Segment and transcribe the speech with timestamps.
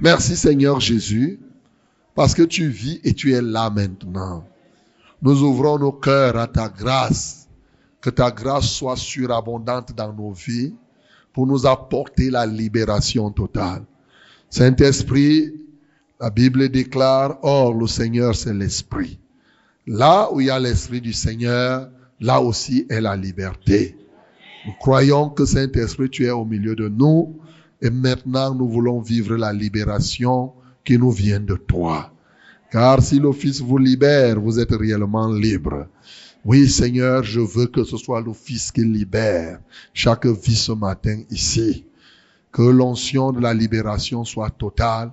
[0.00, 1.40] Merci Seigneur Jésus,
[2.14, 4.44] parce que tu vis et tu es là maintenant.
[5.22, 7.48] Nous ouvrons nos cœurs à ta grâce.
[8.00, 10.72] Que ta grâce soit surabondante dans nos vies
[11.32, 13.82] pour nous apporter la libération totale.
[14.50, 15.52] Saint-Esprit,
[16.20, 19.18] la Bible déclare, or le Seigneur c'est l'Esprit.
[19.84, 21.90] Là où il y a l'Esprit du Seigneur,
[22.20, 23.96] là aussi est la liberté.
[24.64, 27.36] Nous croyons que Saint-Esprit, tu es au milieu de nous
[27.80, 30.52] et maintenant nous voulons vivre la libération
[30.84, 32.12] qui nous vient de toi.
[32.70, 35.86] Car si le Fils vous libère, vous êtes réellement libre.
[36.44, 39.60] Oui, Seigneur, je veux que ce soit le Fils qui libère
[39.94, 41.84] chaque vie ce matin ici.
[42.52, 45.12] Que l'onction de la libération soit totale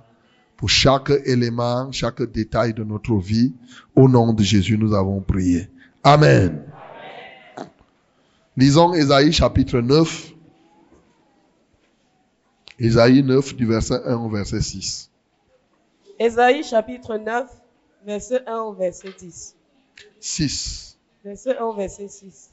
[0.56, 3.54] pour chaque élément, chaque détail de notre vie.
[3.94, 5.68] Au nom de Jésus, nous avons prié.
[6.02, 6.62] Amen.
[8.56, 10.35] Lisons Ésaïe chapitre 9.
[12.78, 15.10] Ésaïe 9 du verset 1 au verset 6.
[16.18, 17.50] Ésaïe chapitre 9,
[18.04, 19.56] verset 1 au verset 10.
[20.20, 20.98] 6.
[21.24, 22.50] Verset 1 au verset 6.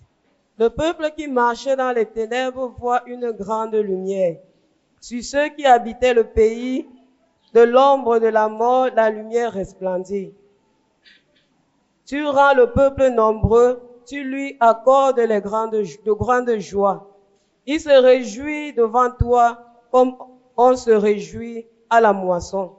[0.59, 4.38] Le peuple qui marchait dans les ténèbres voit une grande lumière.
[5.02, 6.88] Sur ceux qui habitaient le pays
[7.53, 10.31] de l'ombre de la mort, la lumière resplendit.
[12.06, 17.09] Tu rends le peuple nombreux, tu lui accordes les grandes, de grandes joies.
[17.66, 20.16] Il se réjouit devant toi comme
[20.58, 22.72] on se réjouit à la moisson.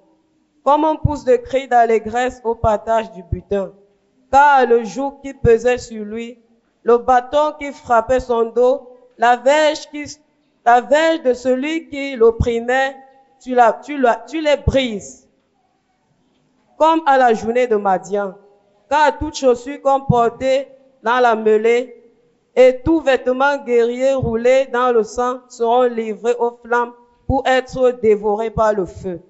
[0.65, 3.73] Comme on pousse de cris d'allégresse au partage du butin.
[4.33, 6.41] Car le joug qui pesait sur lui,
[6.83, 9.89] le bâton qui frappait son dos, la verge,
[11.23, 12.97] de celui qui l'opprimait,
[13.41, 15.29] tu, la, tu, la, tu les brises.
[16.77, 18.35] Comme à la journée de Madian.
[18.91, 22.03] Car toute chaussure qu'on portait dans la mêlée
[22.57, 26.93] et tout vêtement guerrier roulé dans le sang seront livrés aux flammes
[27.35, 29.21] pour être dévorés par le feu.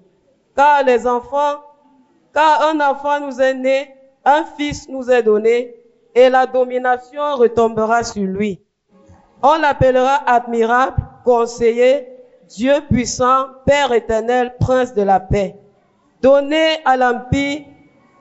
[0.55, 1.55] Car les enfants,
[2.35, 5.73] car un enfant nous est né, un fils nous est donné,
[6.13, 8.61] et la domination retombera sur lui.
[9.41, 12.07] On l'appellera admirable, conseiller,
[12.47, 15.55] Dieu puissant, Père éternel, prince de la paix.
[16.21, 17.63] Donné à l'empire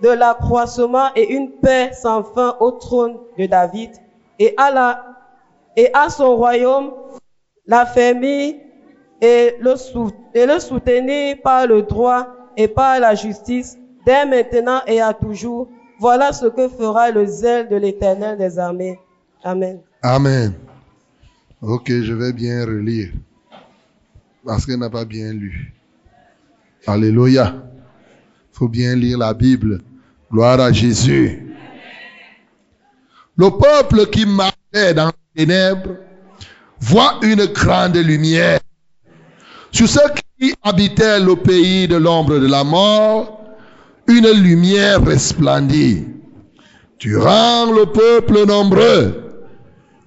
[0.03, 3.91] de l'accroissement et une paix sans fin au trône de David
[4.39, 6.95] et à son royaume,
[7.66, 8.64] la famille
[9.25, 12.27] et le, soutenir par le droit
[12.57, 15.69] et par la justice, dès maintenant et à toujours.
[15.99, 18.99] Voilà ce que fera le zèle de l'éternel des armées.
[19.43, 19.81] Amen.
[20.03, 20.53] Amen.
[21.63, 23.13] Ok, je vais bien relire.
[24.45, 25.73] Parce qu'elle n'a pas bien lu.
[26.87, 27.55] Alléluia.
[28.53, 29.81] faut bien lire la Bible.
[30.31, 31.57] Gloire à Jésus.
[33.37, 35.97] Le peuple qui marchait dans les ténèbres
[36.79, 38.61] voit une grande lumière.
[39.75, 40.09] Sur ceux
[40.39, 43.41] qui habitaient le pays de l'ombre de la mort,
[44.07, 46.07] une lumière resplendit.
[46.99, 49.49] Tu rends le peuple nombreux.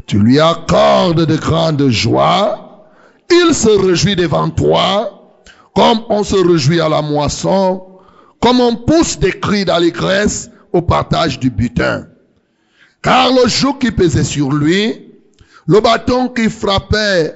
[0.06, 2.88] Tu lui accordes de grandes joies.
[3.29, 5.35] Il se réjouit devant toi,
[5.75, 7.83] comme on se réjouit à la moisson,
[8.39, 12.07] comme on pousse des cris d'allégresse au partage du butin.
[13.01, 15.11] Car le joug qui pesait sur lui,
[15.66, 17.35] le bâton qui frappait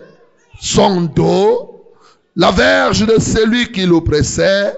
[0.62, 1.72] son dos,
[2.36, 4.78] la verge de celui qui l'oppressait,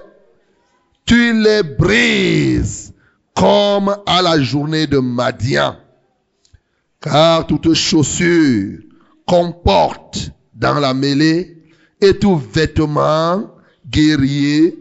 [1.06, 2.92] tu les brises
[3.34, 5.76] comme à la journée de Madian.
[7.00, 8.80] Car toute chaussure
[9.26, 11.62] comporte dans la mêlée
[12.00, 13.50] et tout vêtement
[13.88, 14.78] guerrier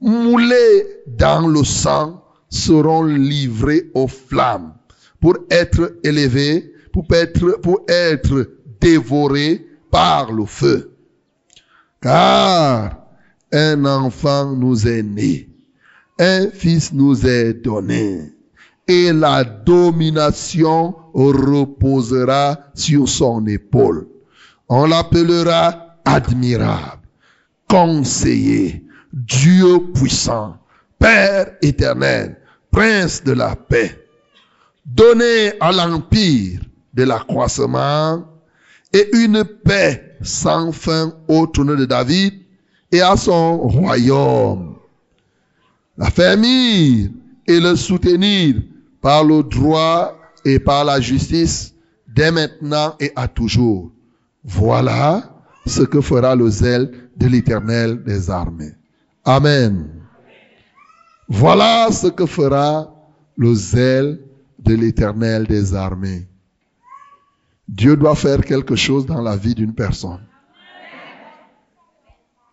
[0.00, 4.74] moulé dans le sang seront livrés aux flammes
[5.20, 10.95] pour être élevés, pour être, pour être dévorés par le feu.
[12.06, 12.98] Car
[13.52, 15.48] un enfant nous est né,
[16.20, 18.32] un fils nous est donné,
[18.86, 24.06] et la domination reposera sur son épaule.
[24.68, 27.02] On l'appellera admirable,
[27.68, 30.58] conseiller, Dieu puissant,
[31.00, 32.36] Père éternel,
[32.70, 34.06] Prince de la paix.
[34.84, 36.60] Donné à l'empire
[36.94, 38.24] de l'accroissement
[38.92, 42.34] et une paix sans fin au trône de David
[42.92, 44.76] et à son royaume.
[45.98, 47.12] La famille
[47.46, 48.56] et le soutenir
[49.00, 51.74] par le droit et par la justice
[52.08, 53.90] dès maintenant et à toujours.
[54.44, 55.32] Voilà
[55.66, 58.72] ce que fera le zèle de l'éternel des armées.
[59.24, 59.88] Amen.
[61.28, 62.94] Voilà ce que fera
[63.36, 64.20] le zèle
[64.58, 66.26] de l'éternel des armées.
[67.68, 70.24] Dieu doit faire quelque chose dans la vie d'une personne.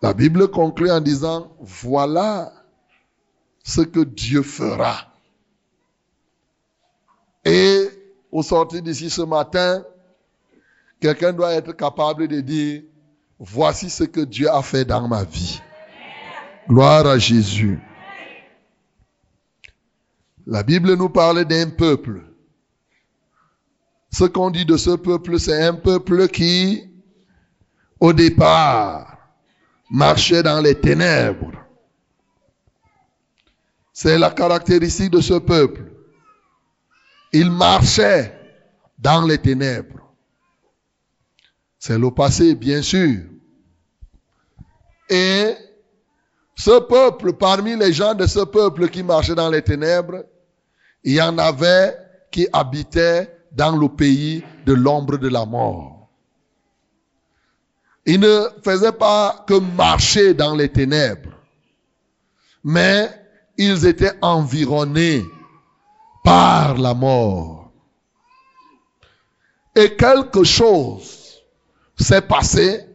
[0.02, 2.52] La Bible conclut en disant, voilà
[3.62, 5.08] ce que Dieu fera.
[7.44, 7.88] Et
[8.30, 9.84] au sortir d'ici ce matin,
[11.00, 12.82] quelqu'un doit être capable de dire,
[13.38, 15.62] voici ce que Dieu a fait dans ma vie.
[16.68, 17.80] Gloire à Jésus.
[20.46, 22.22] La Bible nous parle d'un peuple.
[24.14, 26.88] Ce qu'on dit de ce peuple, c'est un peuple qui,
[27.98, 29.18] au départ,
[29.90, 31.50] marchait dans les ténèbres.
[33.92, 35.90] C'est la caractéristique de ce peuple.
[37.32, 38.38] Il marchait
[38.96, 40.14] dans les ténèbres.
[41.80, 43.20] C'est le passé, bien sûr.
[45.08, 45.56] Et
[46.54, 50.24] ce peuple, parmi les gens de ce peuple qui marchaient dans les ténèbres,
[51.02, 51.98] il y en avait
[52.30, 56.08] qui habitaient dans le pays de l'ombre de la mort.
[58.06, 61.32] Ils ne faisaient pas que marcher dans les ténèbres,
[62.62, 63.08] mais
[63.56, 65.24] ils étaient environnés
[66.22, 67.70] par la mort.
[69.76, 71.42] Et quelque chose
[71.96, 72.86] s'est passé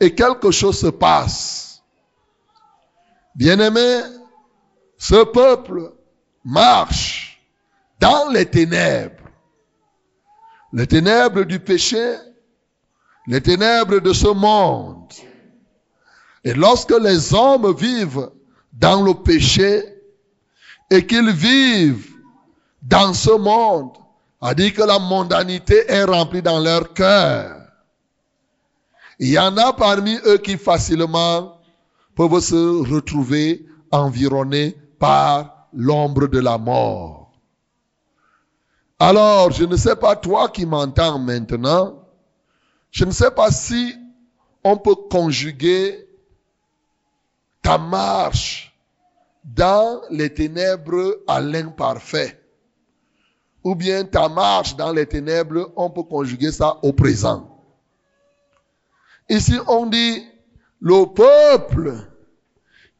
[0.00, 1.82] et quelque chose se passe.
[3.34, 4.02] Bien-aimé,
[4.96, 5.92] ce peuple
[6.44, 7.40] marche
[8.00, 9.17] dans les ténèbres.
[10.72, 12.16] Les ténèbres du péché,
[13.26, 15.12] les ténèbres de ce monde.
[16.44, 18.30] Et lorsque les hommes vivent
[18.72, 19.82] dans le péché
[20.90, 22.14] et qu'ils vivent
[22.82, 23.92] dans ce monde,
[24.40, 27.56] a dit que la mondanité est remplie dans leur cœur.
[29.18, 31.58] Il y en a parmi eux qui facilement
[32.14, 37.17] peuvent se retrouver environnés par l'ombre de la mort.
[38.98, 42.04] Alors, je ne sais pas toi qui m'entends maintenant,
[42.90, 43.94] je ne sais pas si
[44.64, 46.08] on peut conjuguer
[47.62, 48.76] ta marche
[49.44, 52.42] dans les ténèbres à l'imparfait.
[53.62, 57.64] Ou bien ta marche dans les ténèbres, on peut conjuguer ça au présent.
[59.28, 60.24] Ici, on dit
[60.80, 61.94] le peuple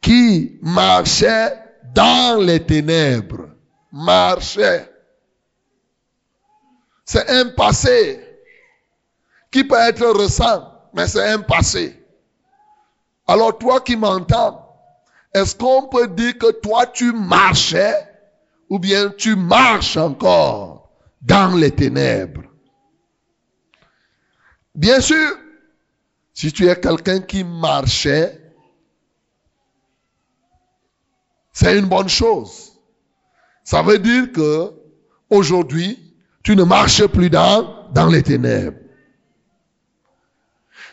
[0.00, 1.54] qui marchait
[1.94, 3.48] dans les ténèbres.
[3.92, 4.97] Marchait.
[7.08, 8.20] C'est un passé
[9.50, 11.98] qui peut être récent, mais c'est un passé.
[13.26, 14.78] Alors toi qui m'entends,
[15.32, 17.94] est-ce qu'on peut dire que toi tu marchais
[18.68, 20.90] ou bien tu marches encore
[21.22, 22.42] dans les ténèbres?
[24.74, 25.34] Bien sûr,
[26.34, 28.38] si tu es quelqu'un qui marchait,
[31.54, 32.78] c'est une bonne chose.
[33.64, 34.74] Ça veut dire que
[35.30, 36.07] aujourd'hui,
[36.48, 38.78] tu ne marches plus dans, dans les ténèbres.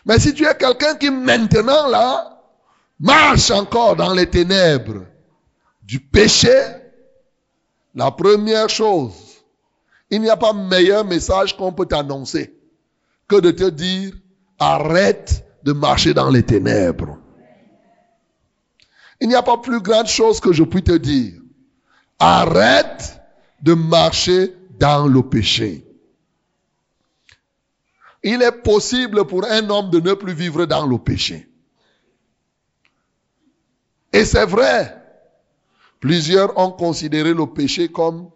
[0.05, 2.41] Mais si tu es quelqu'un qui maintenant là,
[2.99, 5.05] marche encore dans les ténèbres
[5.81, 6.53] du péché,
[7.93, 9.13] la première chose,
[10.09, 12.53] il n'y a pas meilleur message qu'on peut t'annoncer
[13.25, 14.11] que de te dire,
[14.59, 17.17] arrête de marcher dans les ténèbres.
[19.21, 21.39] Il n'y a pas plus grande chose que je puis te dire.
[22.19, 23.21] Arrête
[23.61, 25.85] de marcher dans le péché.
[28.23, 31.47] Il est possible pour un homme de ne plus vivre dans le péché.
[34.11, 35.01] Et c'est vrai.
[35.99, 38.29] Plusieurs ont considéré le péché comme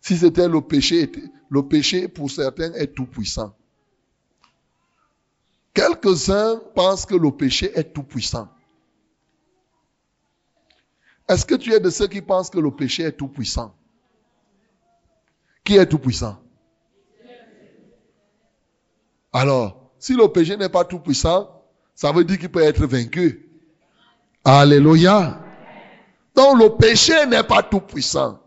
[0.00, 1.10] si c'était le péché.
[1.48, 3.54] Le péché, pour certains, est tout puissant.
[5.74, 8.48] Quelques-uns pensent que le péché est tout puissant.
[11.28, 13.74] Est-ce que tu es de ceux qui pensent que le péché est tout puissant?
[15.64, 16.38] Qui est tout puissant
[19.32, 21.62] Alors, si le péché n'est pas tout puissant,
[21.94, 23.48] ça veut dire qu'il peut être vaincu.
[24.44, 25.40] Alléluia.
[26.34, 28.40] Donc le péché n'est pas tout puissant.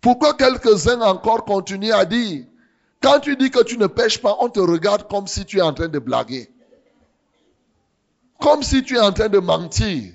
[0.00, 2.44] Pourquoi quelques-uns encore continuent à dire,
[3.00, 5.62] quand tu dis que tu ne pêches pas, on te regarde comme si tu es
[5.62, 6.50] en train de blaguer.
[8.40, 10.12] Comme si tu es en train de mentir.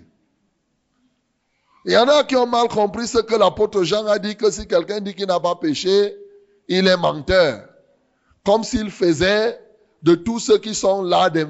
[1.86, 4.50] Il y en a qui ont mal compris ce que l'apôtre Jean a dit, que
[4.50, 6.16] si quelqu'un dit qu'il n'a pas péché,
[6.68, 7.68] il est menteur.
[8.46, 9.60] Comme s'il faisait
[10.02, 11.46] de tous ceux qui sont là des,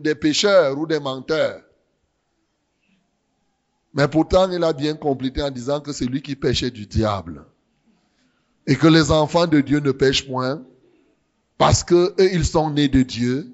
[0.00, 1.62] des pécheurs ou des menteurs.
[3.94, 7.44] Mais pourtant, il a bien complété en disant que c'est lui qui pêchait du diable.
[8.66, 10.62] Et que les enfants de Dieu ne pêchent point
[11.58, 13.52] parce que eux, ils sont nés de Dieu.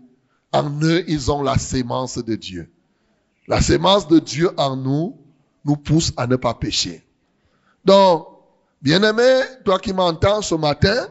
[0.52, 2.70] En eux, ils ont la sémence de Dieu.
[3.48, 5.18] La sémence de Dieu en nous
[5.64, 7.04] nous pousse à ne pas pécher.
[7.84, 8.26] Donc,
[8.82, 11.08] bien-aimé, toi qui m'entends ce matin,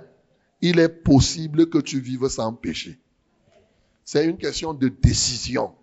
[0.61, 2.99] il est possible que tu vives sans péché.
[4.03, 5.73] C'est une question de décision.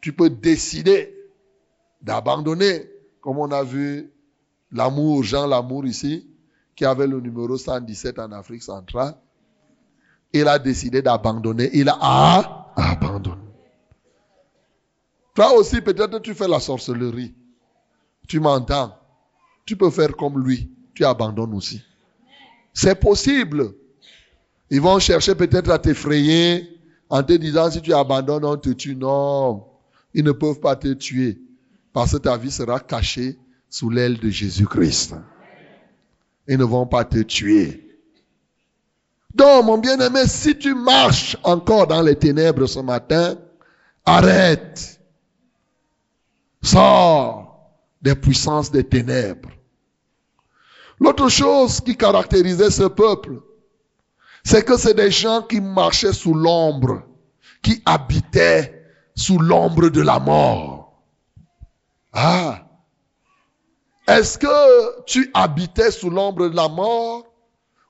[0.00, 1.14] tu peux décider
[2.02, 2.90] d'abandonner,
[3.22, 4.12] comme on a vu
[4.70, 6.28] l'amour, Jean L'amour ici,
[6.76, 9.16] qui avait le numéro 117 en Afrique centrale.
[10.32, 11.70] Il a décidé d'abandonner.
[11.72, 13.03] Il a abandonné.
[15.34, 17.34] Toi aussi, peut-être tu fais la sorcellerie.
[18.28, 18.96] Tu m'entends.
[19.66, 20.70] Tu peux faire comme lui.
[20.94, 21.82] Tu abandonnes aussi.
[22.72, 23.74] C'est possible.
[24.70, 26.68] Ils vont chercher peut-être à t'effrayer
[27.10, 28.96] en te disant si tu abandonnes, on te tue.
[28.96, 29.64] Non.
[30.14, 31.38] Ils ne peuvent pas te tuer
[31.92, 33.38] parce que ta vie sera cachée
[33.68, 35.16] sous l'aile de Jésus-Christ.
[36.46, 37.80] Ils ne vont pas te tuer.
[39.34, 43.36] Donc, mon bien-aimé, si tu marches encore dans les ténèbres ce matin,
[44.04, 44.93] arrête.
[46.64, 47.60] Sors
[48.00, 49.50] des puissances des ténèbres.
[50.98, 53.42] L'autre chose qui caractérisait ce peuple,
[54.44, 57.02] c'est que c'est des gens qui marchaient sous l'ombre,
[57.62, 58.82] qui habitaient
[59.14, 61.02] sous l'ombre de la mort.
[62.14, 62.66] Ah,
[64.08, 67.26] est-ce que tu habitais sous l'ombre de la mort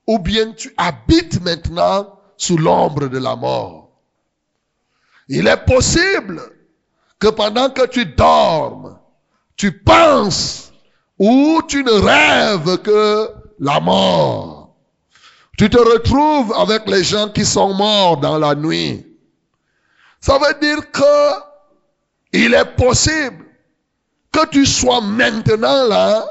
[0.07, 3.91] ou bien tu habites maintenant sous l'ombre de la mort?
[5.29, 6.41] Il est possible
[7.31, 8.99] pendant que tu dormes,
[9.57, 10.73] tu penses
[11.19, 14.75] ou tu ne rêves que la mort.
[15.57, 19.07] Tu te retrouves avec les gens qui sont morts dans la nuit.
[20.21, 21.55] Ça veut dire que
[22.33, 23.45] il est possible
[24.33, 26.27] que tu sois maintenant là,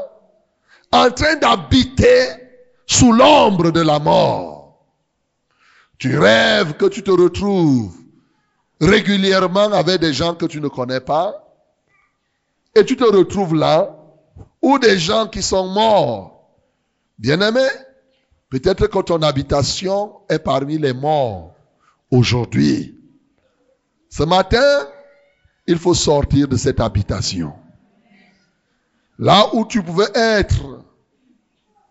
[0.92, 2.28] en train d'habiter
[2.86, 4.84] sous l'ombre de la mort.
[5.98, 8.03] Tu rêves que tu te retrouves
[8.84, 11.44] régulièrement avec des gens que tu ne connais pas,
[12.76, 13.96] et tu te retrouves là,
[14.62, 16.50] ou des gens qui sont morts.
[17.18, 17.68] Bien-aimé,
[18.50, 21.54] peut-être que ton habitation est parmi les morts
[22.12, 23.00] aujourd'hui.
[24.10, 24.88] Ce matin,
[25.68, 27.54] il faut sortir de cette habitation.
[29.20, 30.84] Là où tu pouvais être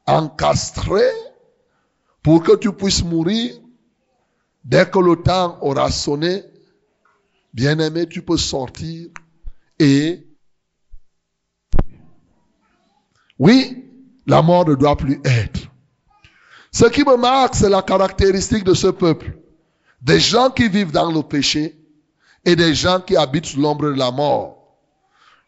[0.07, 1.03] encastré
[2.23, 3.55] pour que tu puisses mourir,
[4.65, 6.45] dès que le temps aura sonné,
[7.53, 9.09] bien-aimé, tu peux sortir
[9.79, 10.27] et...
[13.39, 13.85] Oui,
[14.27, 15.61] la mort ne doit plus être.
[16.71, 19.37] Ce qui me marque, c'est la caractéristique de ce peuple.
[20.01, 21.79] Des gens qui vivent dans le péché
[22.45, 24.79] et des gens qui habitent sous l'ombre de la mort.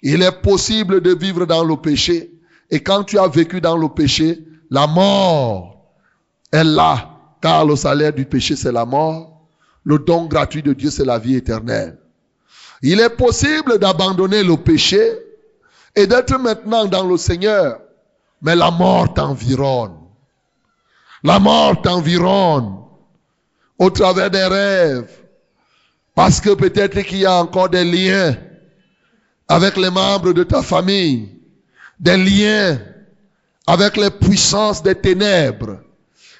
[0.03, 2.33] Il est possible de vivre dans le péché.
[2.71, 5.95] Et quand tu as vécu dans le péché, la mort
[6.53, 7.11] est là.
[7.41, 9.34] Car le salaire du péché, c'est la mort.
[9.85, 11.99] Le don gratuit de Dieu, c'est la vie éternelle.
[12.83, 15.19] Il est possible d'abandonner le péché
[15.95, 17.81] et d'être maintenant dans le Seigneur.
[18.43, 19.97] Mais la mort t'environne.
[21.23, 22.77] La mort t'environne
[23.79, 25.11] au travers des rêves.
[26.15, 28.37] Parce que peut-être qu'il y a encore des liens
[29.49, 31.29] avec les membres de ta famille,
[31.99, 32.79] des liens
[33.67, 35.81] avec les puissances des ténèbres.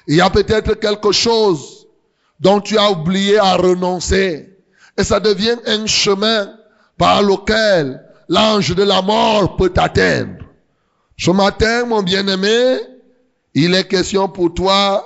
[0.07, 1.74] Il y a peut-être quelque chose
[2.39, 4.49] dont tu as oublié à renoncer.
[4.97, 6.53] Et ça devient un chemin
[6.97, 10.45] par lequel l'ange de la mort peut t'atteindre.
[11.17, 12.79] Ce matin, mon bien-aimé,
[13.53, 15.03] il est question pour toi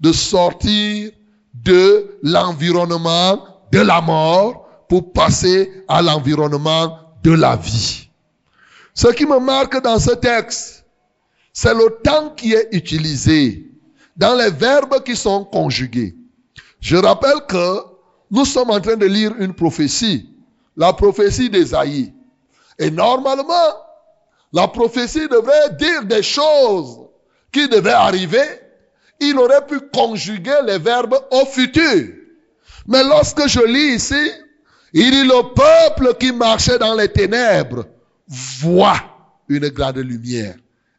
[0.00, 1.10] de sortir
[1.54, 8.08] de l'environnement de la mort pour passer à l'environnement de la vie.
[8.94, 10.84] Ce qui me marque dans ce texte,
[11.52, 13.70] c'est le temps qui est utilisé
[14.16, 16.14] dans les verbes qui sont conjugués.
[16.80, 17.78] Je rappelle que
[18.30, 20.30] nous sommes en train de lire une prophétie,
[20.76, 22.12] la prophétie d'Ésaïe.
[22.78, 23.44] Et normalement,
[24.52, 27.00] la prophétie devait dire des choses
[27.52, 28.44] qui devaient arriver.
[29.20, 32.08] Il aurait pu conjuguer les verbes au futur.
[32.86, 34.30] Mais lorsque je lis ici,
[34.92, 37.84] il dit le peuple qui marchait dans les ténèbres
[38.26, 39.00] voit
[39.48, 40.54] une grande lumière.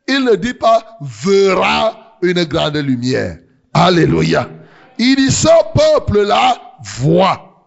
[0.07, 3.39] Il ne dit pas verra une grande lumière.
[3.73, 4.49] Alléluia.
[5.03, 6.61] Il dit ce peuple-là
[6.99, 7.65] voit.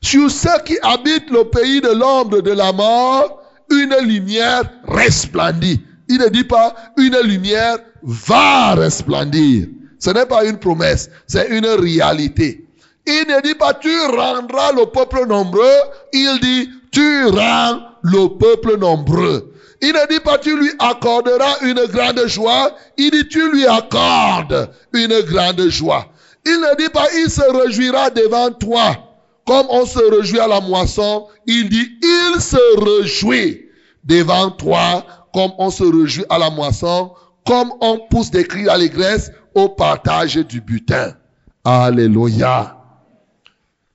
[0.00, 5.82] Sur ceux qui habitent le pays de l'ombre de la mort, une lumière resplendit.
[6.08, 9.66] Il ne dit pas une lumière va resplendir.
[9.98, 12.66] Ce n'est pas une promesse, c'est une réalité.
[13.06, 15.80] Il ne dit pas tu rendras le peuple nombreux,
[16.14, 19.52] il dit tu rends le peuple nombreux.
[19.82, 24.70] Il ne dit pas tu lui accorderas une grande joie, il dit tu lui accordes
[24.94, 26.06] une grande joie.
[26.46, 29.10] Il ne dit pas il se réjouira devant toi
[29.46, 33.66] comme on se réjouit à la moisson, il dit il se réjouit
[34.04, 37.12] devant toi comme on se réjouit à la moisson,
[37.44, 41.16] comme on pousse des cris d'allégresse au partage du butin.
[41.64, 42.76] Alléluia.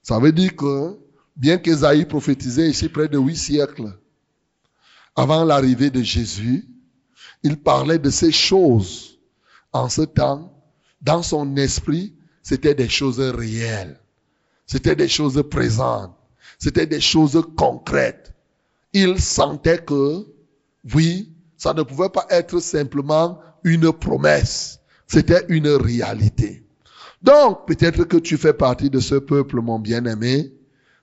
[0.02, 0.98] Ça veut dire que
[1.36, 3.98] bien qu'Ésaïe prophétisait ici près de huit siècles
[5.16, 6.68] avant l'arrivée de Jésus,
[7.44, 9.20] il parlait de ces choses
[9.72, 10.52] en ce temps,
[11.02, 12.15] dans son esprit,
[12.46, 14.00] c'était des choses réelles,
[14.68, 16.16] c'était des choses présentes,
[16.60, 18.34] c'était des choses concrètes.
[18.94, 20.28] Il sentait que,
[20.94, 26.64] oui, ça ne pouvait pas être simplement une promesse, c'était une réalité.
[27.24, 30.54] Donc, peut-être que tu fais partie de ce peuple, mon bien-aimé.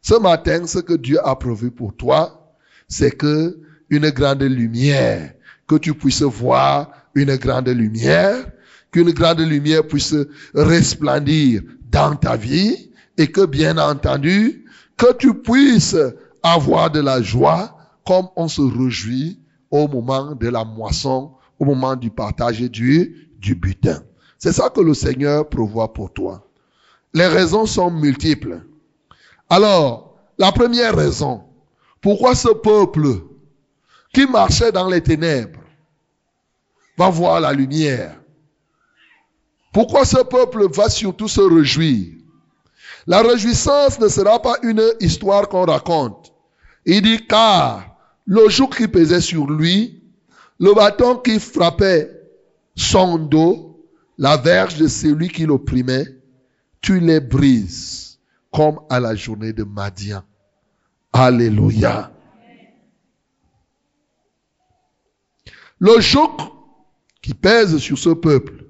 [0.01, 2.55] Ce matin, ce que Dieu a prévu pour toi,
[2.87, 3.59] c'est que
[3.91, 5.35] une grande lumière,
[5.67, 8.47] que tu puisses voir une grande lumière,
[8.93, 10.15] qu'une grande lumière puisse
[10.55, 14.65] resplendir dans ta vie et que, bien entendu,
[14.97, 15.97] que tu puisses
[16.43, 21.97] avoir de la joie comme on se réjouit au moment de la moisson, au moment
[21.97, 24.03] du partage du, du butin.
[24.39, 26.47] C'est ça que le Seigneur prévoit pour toi.
[27.15, 28.63] Les raisons sont multiples.
[29.49, 31.43] Alors, la première raison,
[32.01, 33.07] pourquoi ce peuple
[34.13, 35.61] qui marchait dans les ténèbres
[36.99, 38.22] va voir la lumière?
[39.73, 42.15] Pourquoi ce peuple va surtout se réjouir?
[43.07, 46.33] La réjouissance ne sera pas une histoire qu'on raconte.
[46.85, 50.03] Il dit car le joug qui pesait sur lui,
[50.61, 52.11] le bâton qui frappait
[52.77, 53.85] son dos,
[54.19, 56.07] la verge de celui qui l'opprimait,
[56.81, 58.19] tu les brises
[58.53, 60.23] comme à la journée de Madian.
[61.13, 62.13] Alléluia.
[65.79, 66.37] Le joug
[67.21, 68.62] qui pèse sur ce peuple,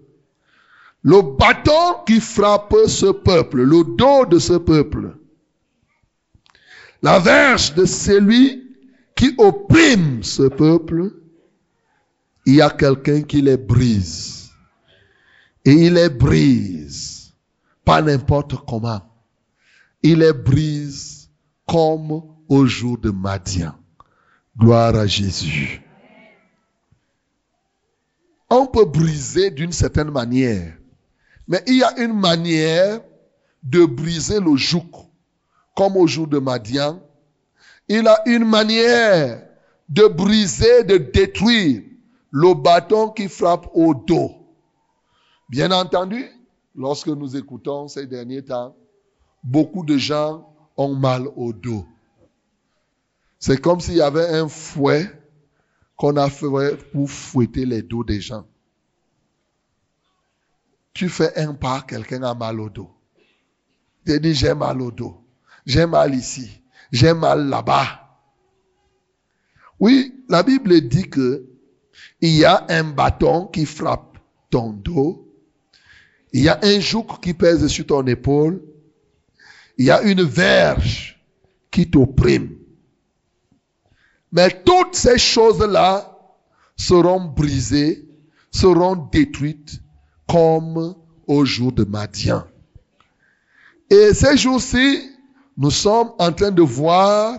[1.03, 5.17] le bâton qui frappe ce peuple, le dos de ce peuple,
[7.03, 8.63] la verge de celui
[9.17, 11.13] qui opprime ce peuple,
[12.47, 14.51] il y a quelqu'un qui les brise.
[15.65, 17.33] Et il les brise,
[17.85, 19.01] pas n'importe comment.
[20.03, 21.31] Il les brise
[21.67, 23.75] comme au jour de Madian.
[24.59, 25.83] Gloire à Jésus.
[28.51, 30.77] On peut briser d'une certaine manière,
[31.53, 33.03] mais il y a une manière
[33.63, 34.87] de briser le joug,
[35.77, 36.99] comme au jour de Madian,
[37.89, 39.47] il a une manière
[39.87, 41.83] de briser, de détruire
[42.31, 44.31] le bâton qui frappe au dos.
[45.51, 46.25] Bien entendu,
[46.75, 48.75] lorsque nous écoutons ces derniers temps,
[49.45, 51.85] beaucoup de gens ont mal au dos.
[53.39, 55.05] C'est comme s'il y avait un fouet
[55.99, 58.47] qu'on a fait pour fouetter les dos des gens.
[60.95, 62.91] Tu fais un pas, quelqu'un a mal au dos.
[64.07, 65.25] Tu dis, j'ai mal au dos.
[65.65, 68.01] J'ai mal ici j'ai mal là-bas.
[69.81, 71.49] Oui, la Bible dit que
[72.21, 74.19] il y a un bâton qui frappe
[74.51, 75.29] ton dos.
[76.33, 78.63] Il y a un joug qui pèse sur ton épaule.
[79.79, 81.21] Il y a une verge
[81.71, 82.57] qui t'opprime.
[84.31, 86.17] Mais toutes ces choses-là
[86.77, 88.09] seront brisées,
[88.51, 89.81] seront détruites
[90.29, 90.95] comme
[91.27, 92.45] au jour de Madian.
[93.91, 95.11] Et ces jours-ci,
[95.57, 97.39] nous sommes en train de voir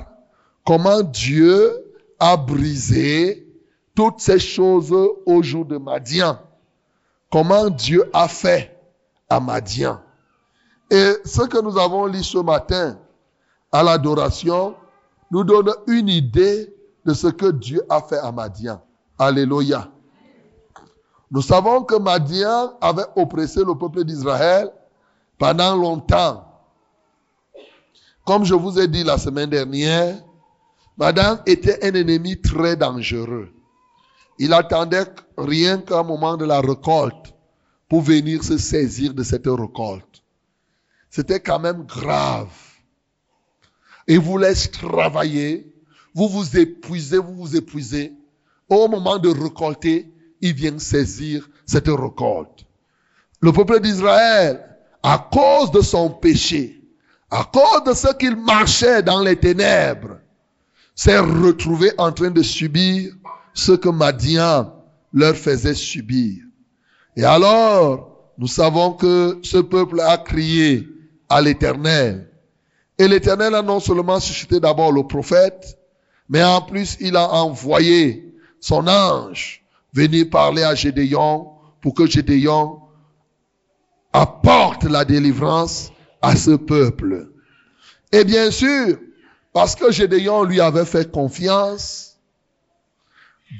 [0.65, 1.71] comment Dieu
[2.19, 3.47] a brisé
[3.95, 4.93] toutes ces choses
[5.25, 6.37] au jour de Madian.
[7.31, 8.79] Comment Dieu a fait
[9.29, 9.99] à Madian.
[10.91, 12.99] Et ce que nous avons lu ce matin
[13.71, 14.75] à l'adoration
[15.31, 16.73] nous donne une idée
[17.05, 18.81] de ce que Dieu a fait à Madian.
[19.17, 19.92] Alléluia.
[21.33, 24.71] Nous savons que Madian avait oppressé le peuple d'Israël
[25.39, 26.47] pendant longtemps.
[28.23, 30.23] Comme je vous ai dit la semaine dernière,
[30.95, 33.51] Madame était un ennemi très dangereux.
[34.37, 37.33] Il attendait rien qu'un moment de la récolte
[37.89, 40.21] pour venir se saisir de cette récolte.
[41.09, 42.53] C'était quand même grave.
[44.07, 45.73] Il vous laisse travailler,
[46.13, 48.13] vous vous épuisez, vous vous épuisez.
[48.69, 50.12] Au moment de récolter,
[50.43, 52.65] il vient saisir cette récolte.
[53.39, 54.59] Le peuple d'Israël,
[55.01, 56.81] à cause de son péché,
[57.31, 60.19] à cause de ce qu'il marchait dans les ténèbres,
[60.95, 63.13] s'est retrouvé en train de subir
[63.53, 64.73] ce que Madian
[65.13, 66.43] leur faisait subir.
[67.15, 70.85] Et alors, nous savons que ce peuple a crié
[71.29, 72.29] à l'éternel.
[72.97, 75.79] Et l'éternel a non seulement suscité d'abord le prophète,
[76.27, 79.62] mais en plus il a envoyé son ange
[79.93, 81.47] venir parler à Gédéon
[81.81, 82.79] pour que Gédéon
[84.11, 87.29] apporte la délivrance à ce peuple.
[88.11, 88.97] Et bien sûr,
[89.53, 92.17] parce que Gédéon lui avait fait confiance,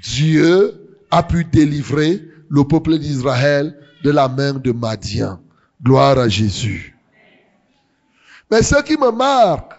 [0.02, 5.40] Dieu a pu délivrer le peuple d'Israël de la main de Madian.
[5.82, 6.98] Gloire à Jésus.
[8.50, 9.74] Mais ce qui me marque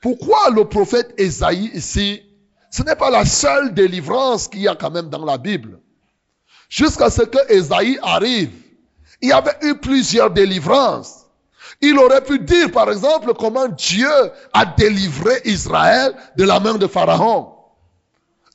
[0.00, 2.22] pourquoi le prophète Esaïe ici,
[2.70, 5.80] ce n'est pas la seule délivrance qu'il y a quand même dans la Bible.
[6.68, 8.52] Jusqu'à ce que Esaïe arrive,
[9.20, 11.26] il y avait eu plusieurs délivrances.
[11.80, 14.08] Il aurait pu dire, par exemple, comment Dieu
[14.52, 17.48] a délivré Israël de la main de Pharaon.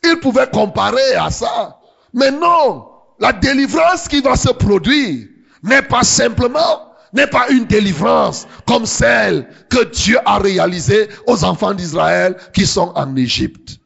[0.03, 1.79] Il pouvait comparer à ça.
[2.13, 2.87] Mais non,
[3.19, 5.27] la délivrance qui va se produire
[5.63, 11.73] n'est pas simplement, n'est pas une délivrance comme celle que Dieu a réalisée aux enfants
[11.73, 13.79] d'Israël qui sont en Égypte.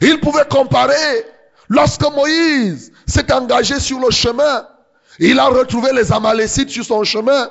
[0.00, 1.24] Il pouvait comparer
[1.68, 4.66] lorsque Moïse s'est engagé sur le chemin,
[5.18, 7.50] il a retrouvé les Amalécites sur son chemin.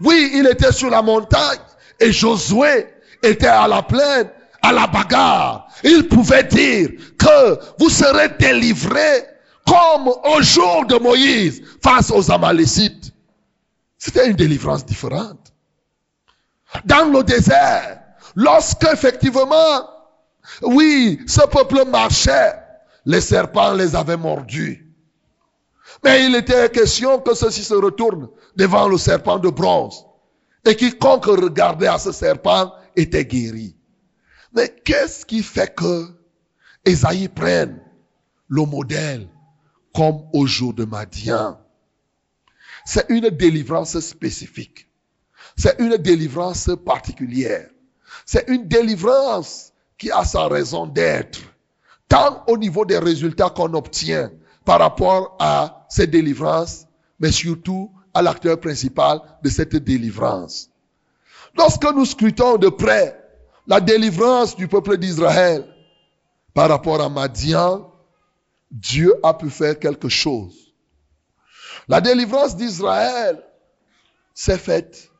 [0.00, 1.58] Oui, il était sur la montagne
[2.00, 2.86] et Josué
[3.22, 4.30] était à la plaine,
[4.62, 5.68] à la bagarre.
[5.84, 9.24] Il pouvait dire que vous serez délivrés
[9.66, 13.12] comme au jour de Moïse face aux Amalécites.
[13.98, 15.52] C'était une délivrance différente.
[16.84, 18.00] Dans le désert,
[18.34, 19.88] lorsque effectivement,
[20.62, 22.54] oui, ce peuple marchait,
[23.04, 24.86] les serpents les avaient mordus.
[26.04, 30.04] Mais il était question que ceci se retourne devant le serpent de bronze.
[30.64, 33.76] Et quiconque regardait à ce serpent était guéri.
[34.52, 36.08] Mais qu'est-ce qui fait que
[36.84, 37.80] Esaïe prenne
[38.48, 39.28] le modèle
[39.94, 41.58] comme au jour de Madian?
[42.84, 44.88] C'est une délivrance spécifique.
[45.56, 47.68] C'est une délivrance particulière.
[48.24, 51.40] C'est une délivrance qui a sa raison d'être.
[52.08, 54.30] Tant au niveau des résultats qu'on obtient
[54.64, 56.86] par rapport à cette délivrance,
[57.18, 60.70] mais surtout à l'acteur principal de cette délivrance.
[61.56, 63.20] Lorsque nous scrutons de près
[63.66, 65.66] la délivrance du peuple d'Israël
[66.54, 67.92] par rapport à Madian,
[68.70, 70.74] Dieu a pu faire quelque chose.
[71.88, 73.42] La délivrance d'Israël
[74.34, 75.10] s'est faite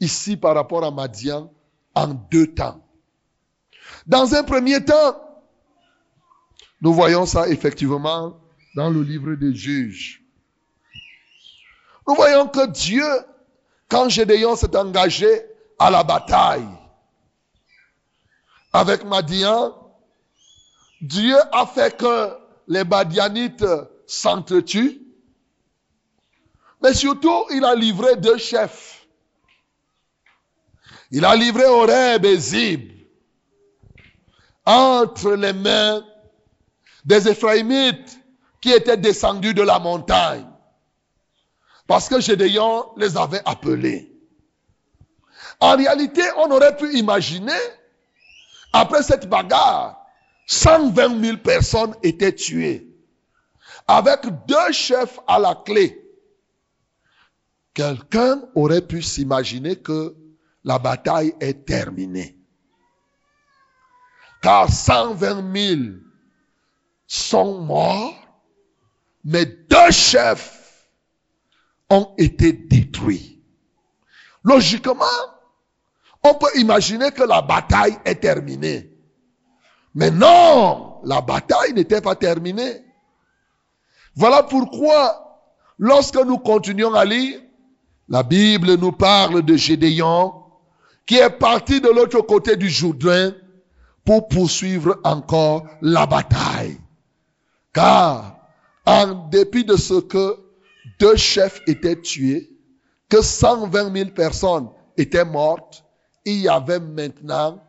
[0.00, 1.52] ici par rapport à Madian
[1.94, 2.82] en deux temps.
[4.06, 5.20] Dans un premier temps,
[6.80, 8.40] nous voyons ça effectivement
[8.74, 10.22] dans le livre des juges.
[12.06, 13.06] Nous voyons que Dieu,
[13.88, 15.42] quand Gédéon s'est engagé
[15.78, 16.68] à la bataille
[18.72, 19.76] avec Madian,
[21.00, 22.30] Dieu a fait que
[22.68, 23.64] les Madianites
[24.06, 25.00] s'entretuent,
[26.82, 29.06] mais surtout il a livré deux chefs.
[31.10, 32.99] Il a livré Horeb et Zib
[34.66, 36.04] entre les mains
[37.04, 38.18] des Éphraïmites
[38.60, 40.46] qui étaient descendus de la montagne.
[41.86, 44.12] Parce que Gédéon les avait appelés.
[45.58, 47.52] En réalité, on aurait pu imaginer,
[48.72, 50.06] après cette bagarre,
[50.46, 52.86] 120 000 personnes étaient tuées.
[53.86, 55.96] Avec deux chefs à la clé.
[57.74, 60.14] Quelqu'un aurait pu s'imaginer que
[60.64, 62.39] la bataille est terminée.
[64.42, 65.80] Car 120 000
[67.06, 68.20] sont morts
[69.24, 70.88] mais deux chefs
[71.88, 73.42] ont été détruits.
[74.44, 75.04] Logiquement,
[76.22, 78.90] on peut imaginer que la bataille est terminée.
[79.94, 82.84] Mais non, la bataille n'était pas terminée.
[84.14, 85.42] Voilà pourquoi,
[85.78, 87.40] lorsque nous continuons à lire,
[88.08, 90.34] la Bible nous parle de Gédéon,
[91.06, 93.34] qui est parti de l'autre côté du Jourdain
[94.10, 96.76] pour poursuivre encore la bataille.
[97.72, 98.40] Car
[98.84, 100.36] en dépit de ce que
[100.98, 102.50] deux chefs étaient tués,
[103.08, 105.84] que 120 000 personnes étaient mortes,
[106.24, 107.62] il y avait maintenant,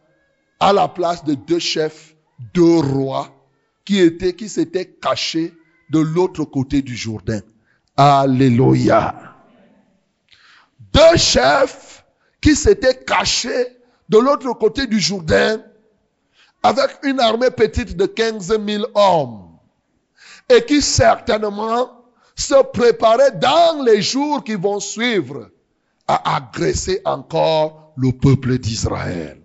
[0.59, 2.15] à la place de deux chefs,
[2.55, 3.29] deux rois
[3.85, 5.53] qui étaient, qui s'étaient cachés
[5.91, 7.41] de l'autre côté du Jourdain.
[7.95, 9.13] Alléluia.
[10.91, 12.03] Deux chefs
[12.41, 13.77] qui s'étaient cachés
[14.09, 15.61] de l'autre côté du Jourdain
[16.63, 19.57] avec une armée petite de 15 000 hommes
[20.49, 25.49] et qui certainement se préparait dans les jours qui vont suivre
[26.07, 29.41] à agresser encore le peuple d'Israël.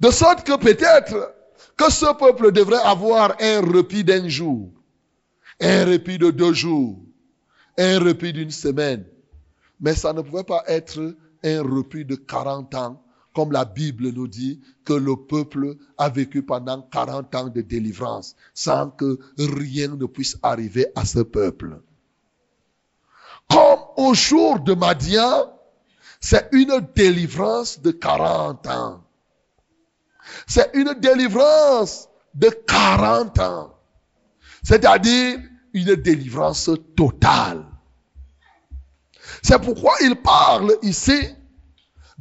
[0.00, 1.34] De sorte que peut-être
[1.76, 4.70] que ce peuple devrait avoir un repos d'un jour,
[5.60, 6.98] un repos de deux jours,
[7.78, 9.04] un repos d'une semaine.
[9.80, 13.02] Mais ça ne pouvait pas être un repos de 40 ans
[13.34, 18.36] comme la Bible nous dit que le peuple a vécu pendant 40 ans de délivrance
[18.54, 21.80] sans que rien ne puisse arriver à ce peuple.
[23.48, 25.52] Comme au jour de Madian,
[26.20, 29.04] c'est une délivrance de 40 ans.
[30.46, 33.74] C'est une délivrance de 40 ans.
[34.62, 35.38] C'est-à-dire
[35.72, 37.64] une délivrance totale.
[39.42, 41.34] C'est pourquoi il parle ici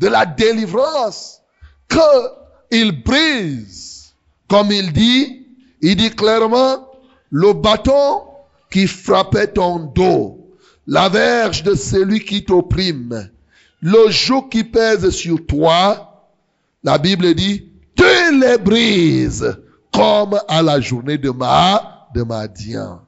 [0.01, 1.41] de la délivrance
[1.87, 4.13] qu'il brise.
[4.49, 5.47] Comme il dit,
[5.81, 6.87] il dit clairement,
[7.29, 8.23] le bâton
[8.69, 13.29] qui frappait ton dos, la verge de celui qui t'opprime,
[13.81, 16.27] le joug qui pèse sur toi,
[16.83, 19.57] la Bible dit, tu les brises
[19.93, 23.01] comme à la journée de ma, de Madian.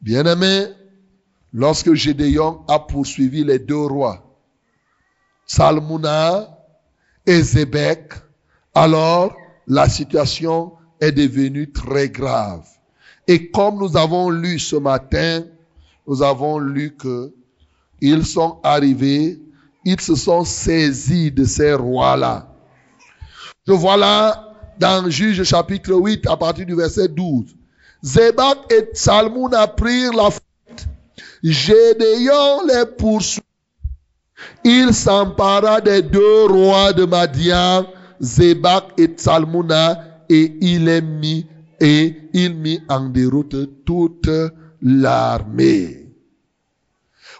[0.00, 0.66] Bien-aimé,
[1.52, 4.31] lorsque Gédéon a poursuivi les deux rois,
[5.54, 6.48] Salmuna
[7.26, 8.14] et Zébek,
[8.74, 9.36] alors
[9.66, 12.66] la situation est devenue très grave.
[13.28, 15.44] Et comme nous avons lu ce matin,
[16.06, 17.34] nous avons lu que
[18.00, 19.42] ils sont arrivés,
[19.84, 22.48] ils se sont saisis de ces rois-là.
[23.66, 27.54] Je vois là dans Juge chapitre 8 à partir du verset 12.
[28.02, 30.86] Zébak et Salmouna prirent la fuite.
[31.42, 33.51] Gédéon les poursuivit.
[34.64, 37.86] Il s'empara des deux rois de Madian,
[38.20, 41.46] Zébak et Salmouna, et il est mis
[41.80, 44.30] et il mit en déroute toute
[44.80, 46.08] l'armée.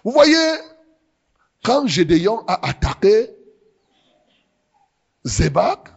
[0.03, 0.57] Vous voyez,
[1.63, 3.29] quand Gédéon a attaqué
[5.23, 5.93] Zébak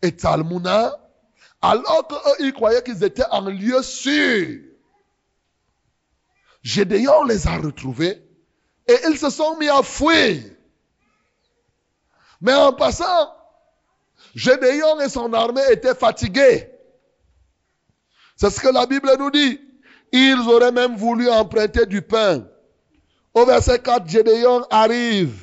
[0.00, 0.96] et Talmuna,
[1.60, 4.60] alors qu'eux, ils croyaient qu'ils étaient en lieu sûr,
[6.62, 8.22] Gédéon les a retrouvés
[8.88, 10.42] et ils se sont mis à fuir.
[12.40, 13.32] Mais en passant,
[14.34, 16.68] Gédéon et son armée étaient fatigués.
[18.36, 19.60] C'est ce que la Bible nous dit.
[20.12, 22.44] Ils auraient même voulu emprunter du pain.
[23.34, 25.40] Au verset 4, Gédéon arrive,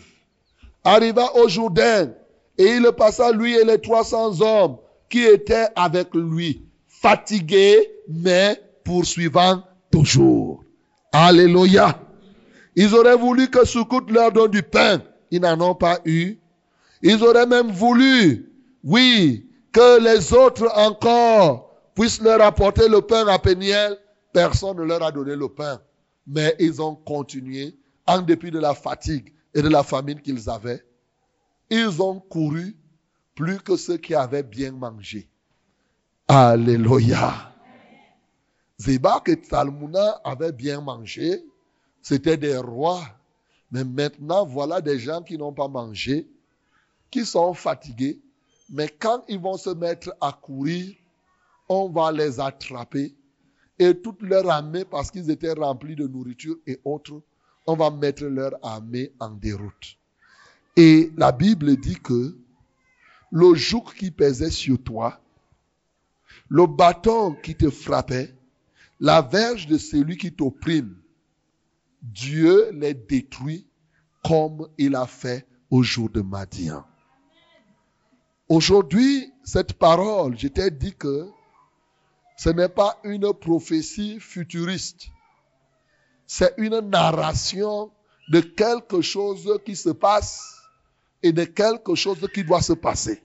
[0.84, 2.12] arriva au Jourdain,
[2.58, 4.78] et il passa lui et les 300 hommes
[5.10, 10.64] qui étaient avec lui, fatigués, mais poursuivant toujours.
[11.12, 12.00] Alléluia.
[12.76, 15.02] Ils auraient voulu que Soukout leur donne du pain.
[15.32, 16.38] Ils n'en ont pas eu.
[17.02, 18.52] Ils auraient même voulu,
[18.84, 23.98] oui, que les autres encore puissent leur apporter le pain à Péniel.
[24.34, 25.80] Personne ne leur a donné le pain.
[26.28, 27.76] Mais ils ont continué
[28.10, 30.84] en dépit de la fatigue et de la famine qu'ils avaient,
[31.70, 32.76] ils ont couru
[33.36, 35.30] plus que ceux qui avaient bien mangé.
[36.28, 37.54] Alléluia.
[38.78, 41.44] Zébak et Salmouna avaient bien mangé.
[42.10, 43.04] C'était des rois.
[43.72, 46.28] Mais maintenant, voilà des gens qui n'ont pas mangé,
[47.12, 48.20] qui sont fatigués.
[48.72, 50.96] Mais quand ils vont se mettre à courir,
[51.68, 53.14] on va les attraper.
[53.78, 57.22] Et toute leur armée, parce qu'ils étaient remplis de nourriture et autres,
[57.68, 59.96] on va mettre leur armée en déroute.
[60.76, 62.36] Et la Bible dit que
[63.32, 65.22] le joug qui pesait sur toi,
[66.48, 68.34] le bâton qui te frappait,
[69.00, 70.99] la verge de celui qui t'opprime,
[72.02, 73.68] Dieu les détruit
[74.24, 76.84] comme il a fait au jour de Madian.
[78.48, 81.30] Aujourd'hui, cette parole, je t'ai dit que
[82.38, 85.10] ce n'est pas une prophétie futuriste
[86.32, 87.90] c'est une narration
[88.32, 90.62] de quelque chose qui se passe
[91.24, 93.24] et de quelque chose qui doit se passer.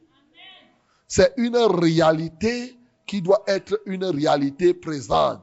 [1.06, 5.42] C'est une réalité qui doit être une réalité présente,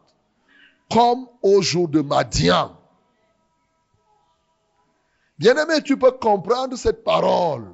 [0.92, 2.76] comme au jour de Madian.
[5.42, 7.66] Bien-aimé, tu peux comprendre cette parole.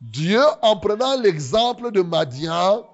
[0.00, 2.84] Dieu, en prenant l'exemple de Madian,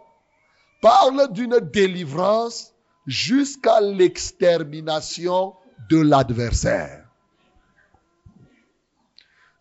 [0.83, 2.75] parle d'une délivrance
[3.07, 5.55] jusqu'à l'extermination
[5.89, 7.07] de l'adversaire.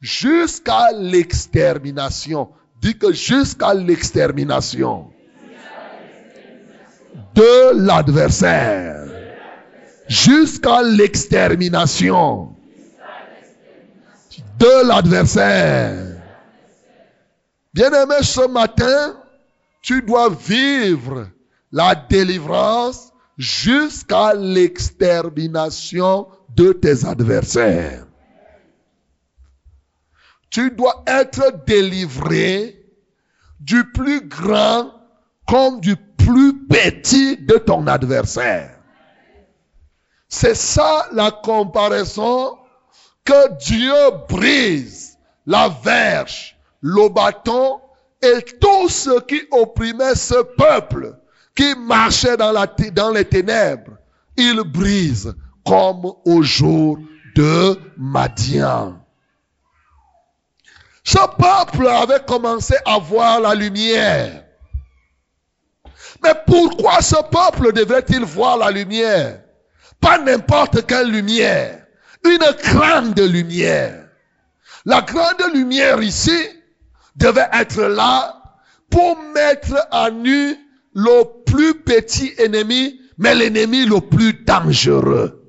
[0.02, 2.50] Jusqu'à l'extermination.
[2.82, 5.10] Dis que jusqu'à l'extermination
[7.34, 9.06] de l'adversaire.
[10.10, 12.55] Jusqu'à l'extermination
[14.58, 16.22] de l'adversaire.
[17.74, 19.18] Bien-aimé, ce matin,
[19.82, 21.28] tu dois vivre
[21.72, 28.06] la délivrance jusqu'à l'extermination de tes adversaires.
[30.50, 32.82] Tu dois être délivré
[33.60, 34.92] du plus grand
[35.48, 38.80] comme du plus petit de ton adversaire.
[40.30, 42.58] C'est ça la comparaison
[43.26, 43.94] que Dieu
[44.30, 47.82] brise la verge, le bâton
[48.22, 51.18] et tout ce qui opprimait ce peuple
[51.56, 53.98] qui marchait dans, les ténèbres,
[54.38, 55.34] il brise
[55.66, 56.98] comme au jour
[57.36, 59.00] de Madian.
[61.04, 64.44] Ce peuple avait commencé à voir la lumière.
[66.24, 69.42] Mais pourquoi ce peuple devrait-il voir la lumière?
[70.02, 71.85] Pas n'importe quelle lumière,
[72.26, 74.08] une grande lumière.
[74.86, 76.38] La grande lumière ici
[77.16, 78.42] devait être là
[78.90, 80.56] pour mettre à nu
[80.94, 85.42] le plus petit ennemi, mais l'ennemi le plus dangereux.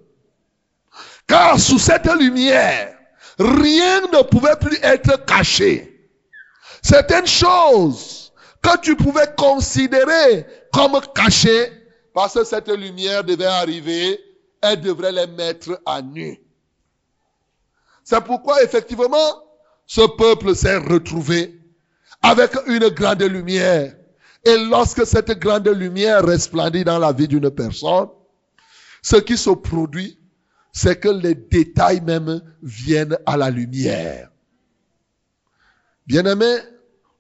[1.27, 2.97] Car sous cette lumière,
[3.39, 6.11] rien ne pouvait plus être caché.
[6.83, 11.71] Certaines choses que tu pouvais considérer comme cachées,
[12.15, 14.21] parce que cette lumière devait arriver,
[14.63, 16.41] elle devrait les mettre à nu.
[18.09, 19.43] C'est pourquoi effectivement,
[19.85, 21.61] ce peuple s'est retrouvé
[22.23, 23.97] avec une grande lumière.
[24.45, 28.07] Et lorsque cette grande lumière resplendit dans la vie d'une personne,
[29.03, 30.21] ce qui se produit,
[30.73, 34.31] c'est que les détails même viennent à la lumière.
[36.07, 36.59] Bien-aimés,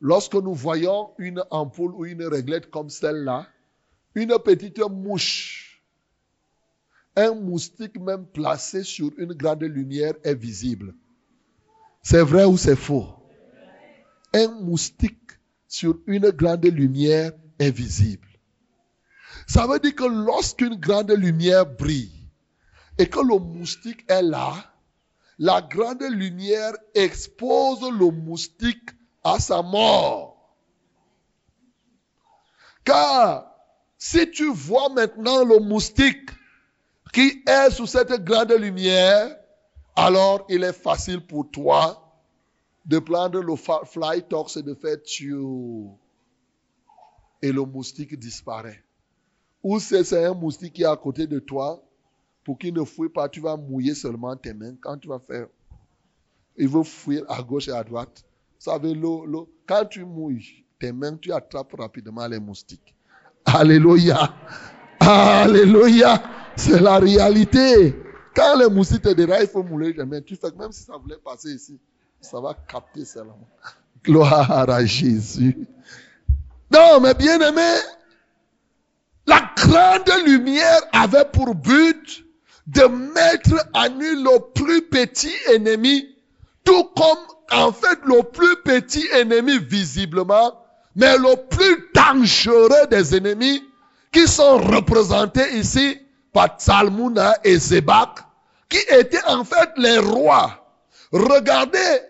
[0.00, 3.48] lorsque nous voyons une ampoule ou une réglette comme celle-là,
[4.14, 5.65] une petite mouche,
[7.16, 10.94] un moustique même placé sur une grande lumière est visible.
[12.02, 13.06] C'est vrai ou c'est faux?
[14.34, 15.32] Un moustique
[15.66, 18.28] sur une grande lumière est visible.
[19.46, 22.12] Ça veut dire que lorsqu'une grande lumière brille,
[22.98, 24.54] et que le moustique est là,
[25.38, 28.90] la grande lumière expose le moustique
[29.22, 30.56] à sa mort.
[32.84, 33.52] Car
[33.98, 36.30] si tu vois maintenant le moustique
[37.12, 39.36] qui est sous cette grande lumière,
[39.94, 42.02] alors il est facile pour toi
[42.84, 45.34] de prendre le fly tox et de faire tu
[47.42, 48.82] et le moustique disparaît.
[49.62, 51.82] Ou c'est un moustique qui est à côté de toi,
[52.44, 54.76] pour qu'il ne fouille pas, tu vas mouiller seulement tes mains.
[54.80, 55.48] Quand tu vas faire,
[56.56, 58.24] il veut fuir à gauche et à droite.
[58.58, 58.94] Vous savez,
[59.66, 62.94] quand tu mouilles tes mains, tu attrapes rapidement les moustiques.
[63.44, 64.34] Alléluia.
[65.00, 66.22] Alléluia.
[66.56, 67.94] C'est la réalité.
[68.34, 70.20] Quand les moustiques te déraillent, il faut mouiller les mains.
[70.20, 71.78] Tu fais même si ça voulait passer ici,
[72.20, 73.38] ça va capter seulement.
[74.02, 75.66] Gloire à Jésus.
[76.70, 77.74] Non, mais bien aimé,
[79.26, 82.24] la grande lumière avait pour but
[82.66, 86.08] de mettre à nu le plus petit ennemi,
[86.64, 87.18] tout comme
[87.52, 90.52] en fait le plus petit ennemi visiblement,
[90.94, 93.62] mais le plus dangereux des ennemis
[94.12, 96.00] qui sont représentés ici
[96.36, 98.18] par Salmuna et Zebak,
[98.68, 100.68] qui étaient en fait les rois.
[101.10, 102.02] Regardez,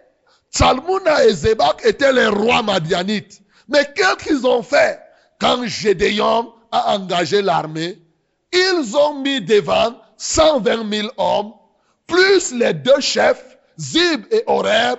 [0.50, 3.40] Salmuna et Zebak étaient les rois madianites.
[3.68, 4.98] Mais qu'est-ce qu'ils ont fait?
[5.40, 7.98] Quand Gédéon a engagé l'armée
[8.52, 11.52] Ils ont mis devant 120 000 hommes,
[12.08, 14.98] plus les deux chefs, Zib et Horeb,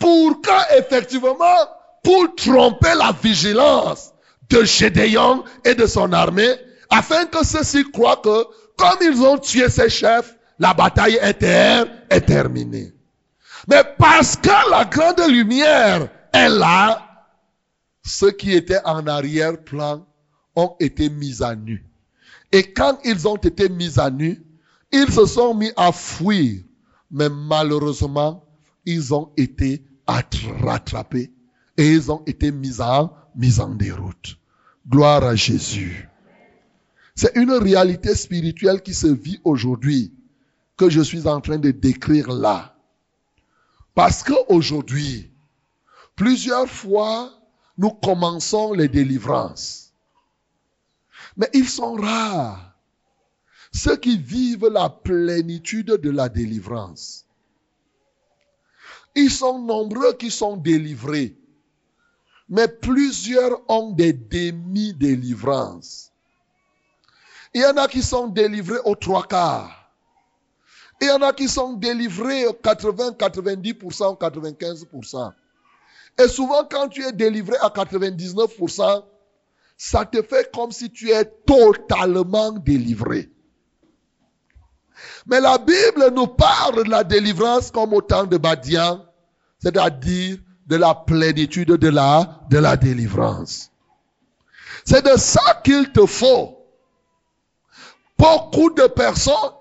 [0.00, 1.36] pour qu'effectivement,
[2.02, 4.12] pour tromper la vigilance
[4.50, 8.44] de Gédéon et de son armée, afin que ceux-ci croient que,
[8.76, 12.92] comme ils ont tué ces chefs, la bataille est, est terminée.
[13.68, 17.02] Mais parce que la grande lumière est là,
[18.04, 20.06] ceux qui étaient en arrière-plan
[20.54, 21.84] ont été mis à nu.
[22.52, 24.42] Et quand ils ont été mis à nu,
[24.92, 26.62] ils se sont mis à fuir.
[27.10, 28.44] Mais malheureusement,
[28.84, 31.32] ils ont été rattrapés
[31.76, 33.10] et ils ont été mis en
[33.74, 34.38] déroute.
[34.88, 36.08] Gloire à Jésus.
[37.16, 40.12] C'est une réalité spirituelle qui se vit aujourd'hui
[40.76, 42.76] que je suis en train de décrire là.
[43.94, 45.30] Parce qu'aujourd'hui,
[46.14, 47.32] plusieurs fois,
[47.78, 49.94] nous commençons les délivrances.
[51.38, 52.74] Mais ils sont rares.
[53.72, 57.24] Ceux qui vivent la plénitude de la délivrance.
[59.14, 61.38] Ils sont nombreux qui sont délivrés.
[62.50, 66.05] Mais plusieurs ont des demi-délivrances.
[67.56, 69.90] Il y en a qui sont délivrés aux trois quarts.
[71.00, 75.32] Il y en a qui sont délivrés 80, 90%, 95%.
[76.18, 79.04] Et souvent, quand tu es délivré à 99%,
[79.78, 83.30] ça te fait comme si tu es totalement délivré.
[85.24, 89.02] Mais la Bible nous parle de la délivrance comme au temps de Badian,
[89.62, 93.70] c'est-à-dire de la plénitude de la, de la délivrance.
[94.84, 96.55] C'est de ça qu'il te faut.
[98.18, 99.52] Beaucoup de personnes,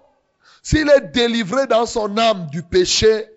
[0.64, 3.28] s'il est délivré dans son âme du péché,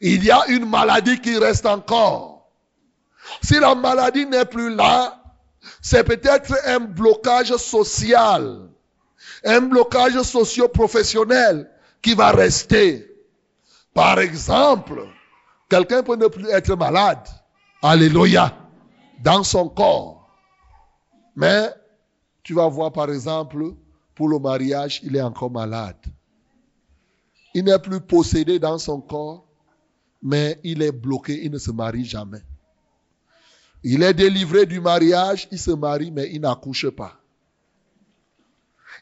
[0.00, 2.50] il y a une maladie qui reste encore.
[3.42, 5.22] Si la maladie n'est plus là,
[5.80, 8.68] c'est peut-être un blocage social,
[9.44, 11.70] un blocage socio-professionnel
[12.02, 13.10] qui va rester.
[13.94, 15.06] Par exemple,
[15.68, 17.26] quelqu'un peut ne plus être malade,
[17.82, 18.52] alléluia,
[19.22, 20.28] dans son corps.
[21.36, 21.70] Mais
[22.42, 23.74] tu vas voir par exemple,
[24.14, 25.96] pour le mariage, il est encore malade.
[27.54, 29.46] Il n'est plus possédé dans son corps,
[30.22, 32.42] mais il est bloqué, il ne se marie jamais.
[33.82, 37.20] Il est délivré du mariage, il se marie, mais il n'accouche pas.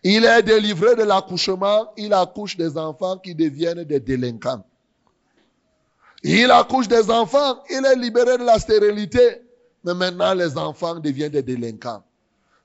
[0.02, 4.64] Il est délivré de l'accouchement, il accouche des enfants qui deviennent des délinquants.
[6.24, 9.42] Il accouche des enfants, il est libéré de la stérilité,
[9.84, 12.02] mais maintenant les enfants deviennent des délinquants.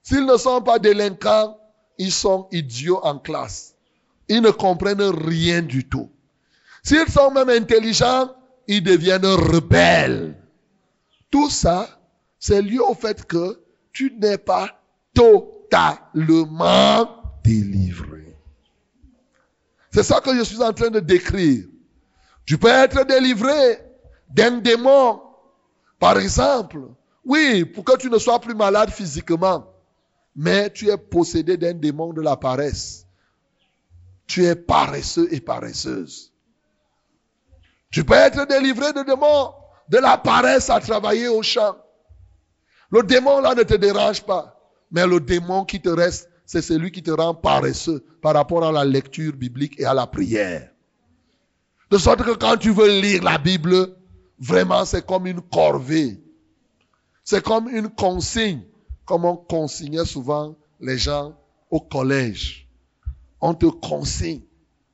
[0.01, 1.59] S'ils ne sont pas délinquants,
[1.97, 3.75] ils sont idiots en classe.
[4.29, 6.09] Ils ne comprennent rien du tout.
[6.83, 8.33] S'ils sont même intelligents,
[8.67, 10.37] ils deviennent rebelles.
[11.31, 11.89] Tout ça,
[12.39, 14.79] c'est lié au fait que tu n'es pas
[15.13, 16.19] totalement
[17.43, 18.35] délivré.
[19.91, 21.65] C'est ça que je suis en train de décrire.
[22.45, 23.79] Tu peux être délivré
[24.29, 25.21] d'un démon,
[25.99, 26.79] par exemple.
[27.25, 29.65] Oui, pour que tu ne sois plus malade physiquement.
[30.37, 33.05] Mais tu es possédé d'un démon de la paresse.
[34.27, 36.31] Tu es paresseux et paresseuse.
[37.89, 39.51] Tu peux être délivré de démon
[39.89, 41.75] de la paresse à travailler au champ.
[42.91, 44.53] Le démon là ne te dérange pas.
[44.91, 48.71] Mais le démon qui te reste, c'est celui qui te rend paresseux par rapport à
[48.71, 50.69] la lecture biblique et à la prière.
[51.89, 53.95] De sorte que quand tu veux lire la Bible,
[54.39, 56.21] vraiment c'est comme une corvée.
[57.23, 58.61] C'est comme une consigne,
[59.07, 61.33] comme on consignait souvent les gens
[61.71, 62.67] au collège.
[63.41, 64.41] On te consigne.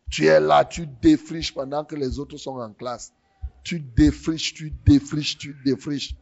[0.09, 3.11] Tu es là, tu défriches pendant que les autres sont en classe.
[3.63, 6.15] Tu défriches, tu défriches, tu défriches.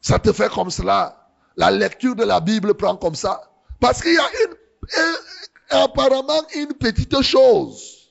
[0.00, 1.30] Ça te fait comme cela.
[1.56, 3.52] La lecture de la Bible prend comme ça.
[3.78, 8.10] Parce qu'il y a une, apparemment une petite chose.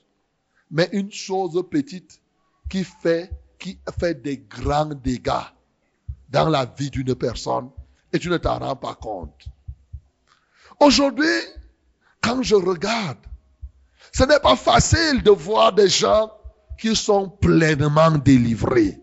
[0.70, 2.22] Mais une chose petite
[2.70, 5.32] qui fait, qui fait des grands dégâts
[6.30, 7.72] dans la vie d'une personne
[8.12, 9.46] et tu ne t'en rends pas compte.
[10.80, 11.28] Aujourd'hui,
[12.22, 13.18] quand je regarde,
[14.12, 16.32] ce n'est pas facile de voir des gens
[16.80, 19.00] qui sont pleinement délivrés.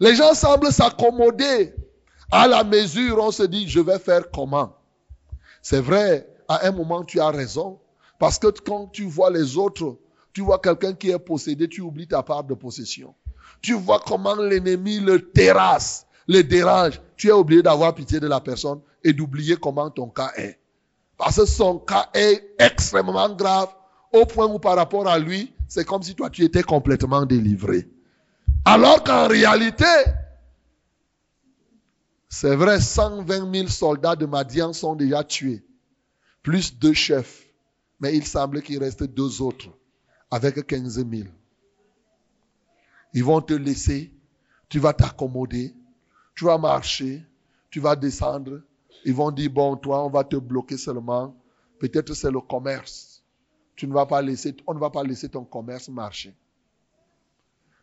[0.00, 1.74] Les gens semblent s'accommoder
[2.30, 4.76] à la mesure, on se dit, je vais faire comment?
[5.62, 7.78] C'est vrai, à un moment, tu as raison.
[8.18, 9.98] Parce que quand tu vois les autres,
[10.32, 13.14] tu vois quelqu'un qui est possédé, tu oublies ta part de possession.
[13.60, 17.00] Tu vois comment l'ennemi le terrasse, le dérange.
[17.16, 20.58] Tu es obligé d'avoir pitié de la personne et d'oublier comment ton cas est.
[21.16, 23.68] Parce que son cas est extrêmement grave
[24.12, 27.88] au point où par rapport à lui, c'est comme si toi tu étais complètement délivré.
[28.64, 29.84] Alors qu'en réalité,
[32.28, 35.64] c'est vrai, 120 000 soldats de Madian sont déjà tués,
[36.42, 37.42] plus deux chefs.
[38.00, 39.68] Mais il semble qu'il reste deux autres,
[40.30, 41.28] avec 15 000.
[43.12, 44.12] Ils vont te laisser,
[44.68, 45.74] tu vas t'accommoder,
[46.34, 47.24] tu vas marcher,
[47.70, 48.60] tu vas descendre.
[49.04, 51.34] Ils vont dire, bon, toi, on va te bloquer seulement.
[51.78, 53.22] Peut-être c'est le commerce.
[53.76, 56.34] Tu ne vas pas laisser, on ne va pas laisser ton commerce marcher.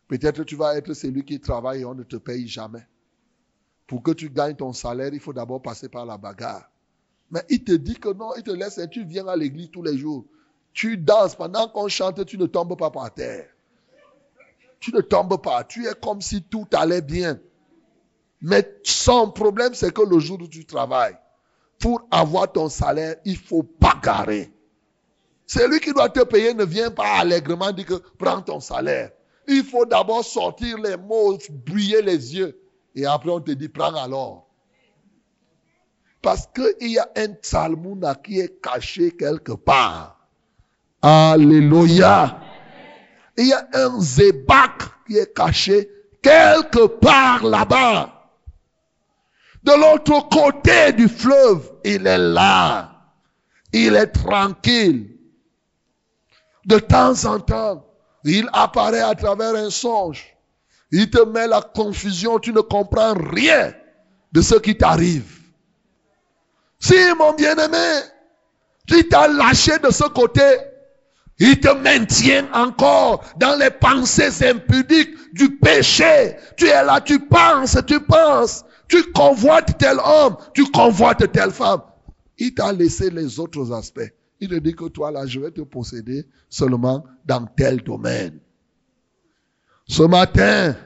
[0.08, 2.86] Peut-être tu vas être celui qui travaille et on ne te paye jamais.
[3.86, 6.70] Pour que tu gagnes ton salaire, il faut d'abord passer par la bagarre.
[7.30, 9.82] Mais il te dit que non, il te laisse et tu viens à l'église tous
[9.82, 10.26] les jours.
[10.72, 13.48] Tu danses, pendant qu'on chante, tu ne tombes pas par terre.
[14.80, 15.64] Tu ne tombes pas.
[15.64, 17.38] Tu es comme si tout allait bien.
[18.42, 21.16] Mais son problème, c'est que le jour où tu travailles,
[21.78, 24.52] pour avoir ton salaire, il faut bagarrer.
[25.46, 29.12] Celui qui doit te payer ne vient pas allègrement dire que prends ton salaire.
[29.46, 32.58] Il faut d'abord sortir les mots, briller les yeux.
[32.94, 34.48] Et après, on te dit, prends alors.
[36.20, 40.28] Parce qu'il y a un Salmouna qui est caché quelque part.
[41.02, 42.40] Alléluia.
[43.36, 45.90] Il y a un Zébak qui est caché
[46.22, 48.21] quelque part là-bas.
[49.62, 52.90] De l'autre côté du fleuve, il est là.
[53.72, 55.16] Il est tranquille.
[56.66, 57.84] De temps en temps,
[58.24, 60.36] il apparaît à travers un songe.
[60.90, 63.72] Il te met la confusion, tu ne comprends rien
[64.32, 65.38] de ce qui t'arrive.
[66.78, 68.02] Si mon bien-aimé,
[68.86, 70.42] tu t'as lâché de ce côté,
[71.38, 76.36] il te maintient encore dans les pensées impudiques du péché.
[76.56, 81.80] Tu es là, tu penses, tu penses, tu convoites tel homme, tu convoites telle femme.
[82.36, 84.12] Il t'a laissé les autres aspects.
[84.38, 88.38] Il te dit que toi, là, je vais te posséder seulement dans tel domaine.
[89.86, 90.76] Ce matin,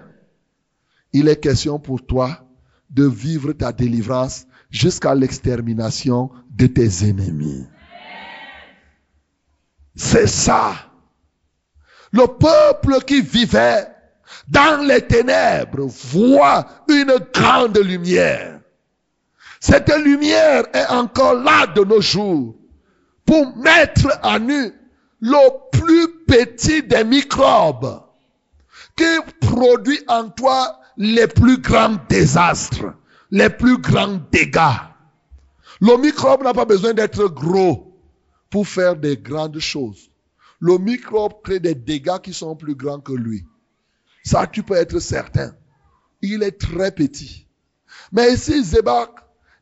[1.12, 2.46] il est question pour toi
[2.90, 7.66] de vivre ta délivrance jusqu'à l'extermination de tes ennemis.
[9.96, 10.92] C'est ça.
[12.12, 13.88] Le peuple qui vivait
[14.48, 18.60] dans les ténèbres voit une grande lumière.
[19.60, 22.56] Cette lumière est encore là de nos jours
[23.24, 24.72] pour mettre à nu
[25.20, 28.02] le plus petit des microbes
[28.96, 29.04] qui
[29.40, 32.94] produit en toi les plus grands désastres,
[33.30, 34.80] les plus grands dégâts.
[35.80, 37.98] Le microbe n'a pas besoin d'être gros
[38.50, 40.10] pour faire des grandes choses.
[40.60, 43.44] Le microbe crée des dégâts qui sont plus grands que lui.
[44.26, 45.54] Ça, tu peux être certain.
[46.20, 47.46] Il est très petit.
[48.10, 49.10] Mais ici, Zébak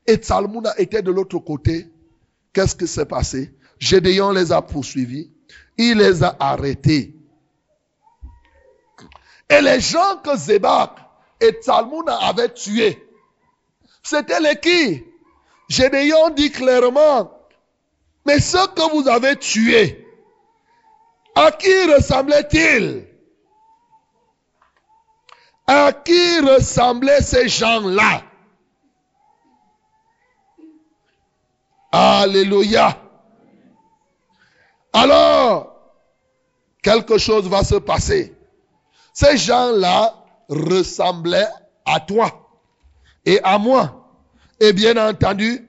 [0.07, 1.93] et Tsalmouna étaient de l'autre côté.
[2.55, 3.55] Qu'est-ce qui s'est passé?
[3.79, 5.31] Gédéon les a poursuivis.
[5.77, 7.15] Il les a arrêtés.
[9.51, 10.93] Et les gens que Zébak
[11.43, 13.07] et Tsalmouna avaient tués,
[14.03, 15.05] c'était les qui?
[15.69, 17.31] Gédéon dit clairement,
[18.25, 20.09] mais ceux que vous avez tués,
[21.35, 23.14] à qui ressemblaient-ils
[25.67, 28.23] À qui ressemblaient ces gens-là?
[31.91, 32.99] Alléluia.
[34.93, 35.75] Alors,
[36.83, 38.35] quelque chose va se passer.
[39.13, 40.15] Ces gens-là
[40.49, 41.49] ressemblaient
[41.85, 42.49] à toi
[43.25, 44.09] et à moi.
[44.61, 45.69] Et bien entendu,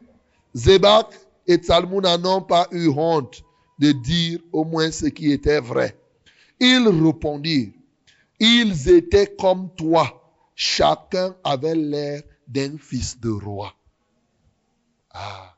[0.54, 1.08] Zébak
[1.48, 3.44] et Salmouna n'ont pas eu honte
[3.80, 5.98] de dire au moins ce qui était vrai.
[6.60, 7.72] Ils répondirent,
[8.40, 13.74] ils étaient comme toi, chacun avait l'air d'un fils de roi.
[15.12, 15.56] Ah,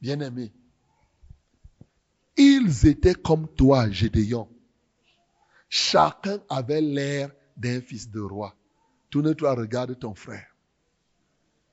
[0.00, 0.52] bien aimé.
[2.36, 4.48] Ils étaient comme toi, Gédéon.
[5.68, 8.54] Chacun avait l'air d'un fils de roi.
[9.10, 10.46] Tourne-toi, regarde ton frère.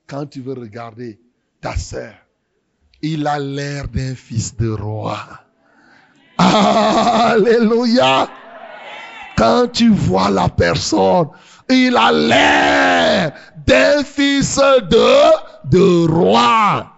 [0.06, 1.20] Quand tu veux regarder
[1.60, 2.14] ta sœur,
[3.02, 5.18] il a l'air d'un fils de roi.
[6.38, 8.28] Alléluia.
[9.36, 11.28] Quand tu vois la personne,
[11.68, 13.32] il a l'air
[13.66, 16.90] d'un fils de, de roi.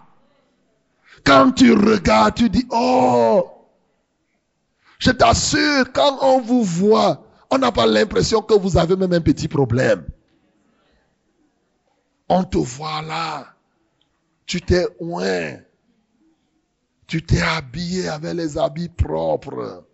[1.23, 3.49] Quand tu regardes, tu dis, oh,
[4.99, 9.21] je t'assure, quand on vous voit, on n'a pas l'impression que vous avez même un
[9.21, 10.05] petit problème.
[12.29, 13.47] On te voit là.
[14.45, 15.57] Tu t'es oint.
[17.07, 19.86] Tu t'es habillé avec les habits propres.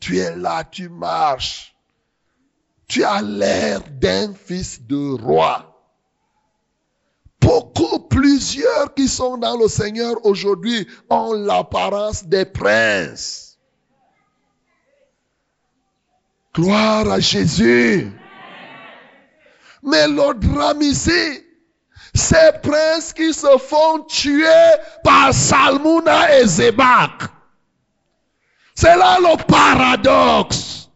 [0.00, 1.74] Tu es là, tu marches.
[2.88, 5.66] Tu as l'air d'un fils de roi.
[7.40, 13.58] Beaucoup, plusieurs qui sont dans le Seigneur aujourd'hui ont l'apparence des princes.
[16.54, 18.12] Gloire à Jésus.
[19.82, 21.44] Mais le drame ici,
[22.14, 24.46] ces princes qui se font tuer
[25.04, 27.30] par Salmouna et Zébak.
[28.80, 30.88] C'est là le paradoxe.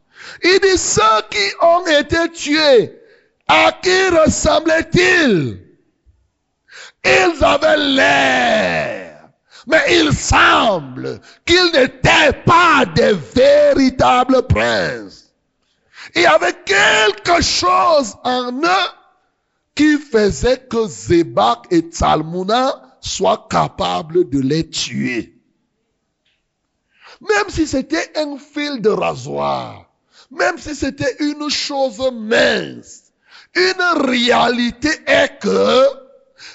[0.43, 2.99] Il dit ceux qui ont été tués,
[3.47, 5.59] à qui ressemblaient-ils
[7.05, 9.29] Ils avaient l'air,
[9.67, 15.35] mais il semble qu'ils n'étaient pas des véritables princes.
[16.15, 18.89] Il y avait quelque chose en eux
[19.75, 25.34] qui faisait que Zébak et Tsalmouna soient capables de les tuer.
[27.29, 29.91] Même si c'était un fil de rasoir,
[30.31, 33.13] même si c'était une chose mince,
[33.55, 35.87] une réalité est que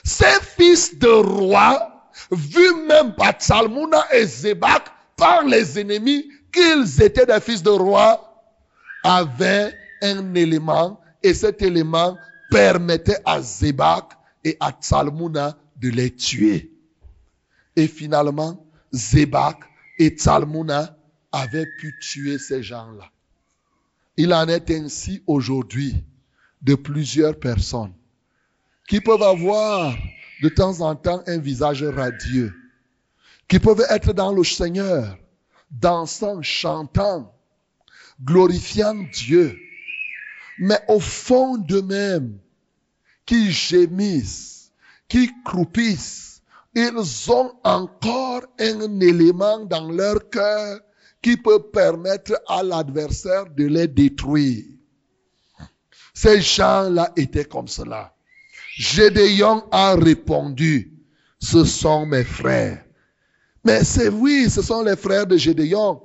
[0.03, 4.83] ces fils de roi, vus même par Tsalmouna et Zébak,
[5.15, 8.25] par les ennemis, qu'ils étaient des fils de roi,
[9.03, 12.17] avaient un élément et cet élément
[12.51, 14.11] permettait à Zébak
[14.43, 16.71] et à Tsalmouna de les tuer.
[17.75, 19.68] Et finalement, Zébak
[19.99, 20.97] et Tsalmouna
[21.31, 23.11] avaient pu tuer ces gens-là.
[24.17, 26.03] Il en est ainsi aujourd'hui
[26.61, 27.93] de plusieurs personnes
[28.87, 29.95] qui peuvent avoir
[30.41, 32.53] de temps en temps un visage radieux,
[33.47, 35.17] qui peuvent être dans le Seigneur,
[35.69, 37.33] dansant, chantant,
[38.23, 39.57] glorifiant Dieu,
[40.57, 42.39] mais au fond d'eux-mêmes,
[43.25, 44.71] qui gémissent,
[45.07, 46.38] qui croupissent,
[46.75, 50.79] ils ont encore un élément dans leur cœur
[51.21, 54.65] qui peut permettre à l'adversaire de les détruire.
[56.13, 58.13] Ces gens-là étaient comme cela.
[58.75, 60.93] Gédéon a répondu,
[61.39, 62.85] ce sont mes frères.
[63.65, 66.01] Mais c'est oui, ce sont les frères de Gédéon.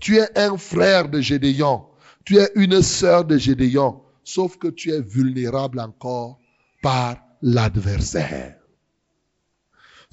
[0.00, 1.86] Tu es un frère de Gédéon.
[2.24, 4.02] Tu es une sœur de Gédéon.
[4.24, 6.38] Sauf que tu es vulnérable encore
[6.82, 8.55] par l'adversaire.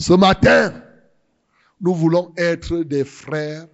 [0.06, 0.84] Ce matin,
[1.80, 3.70] nous voulons être des frères,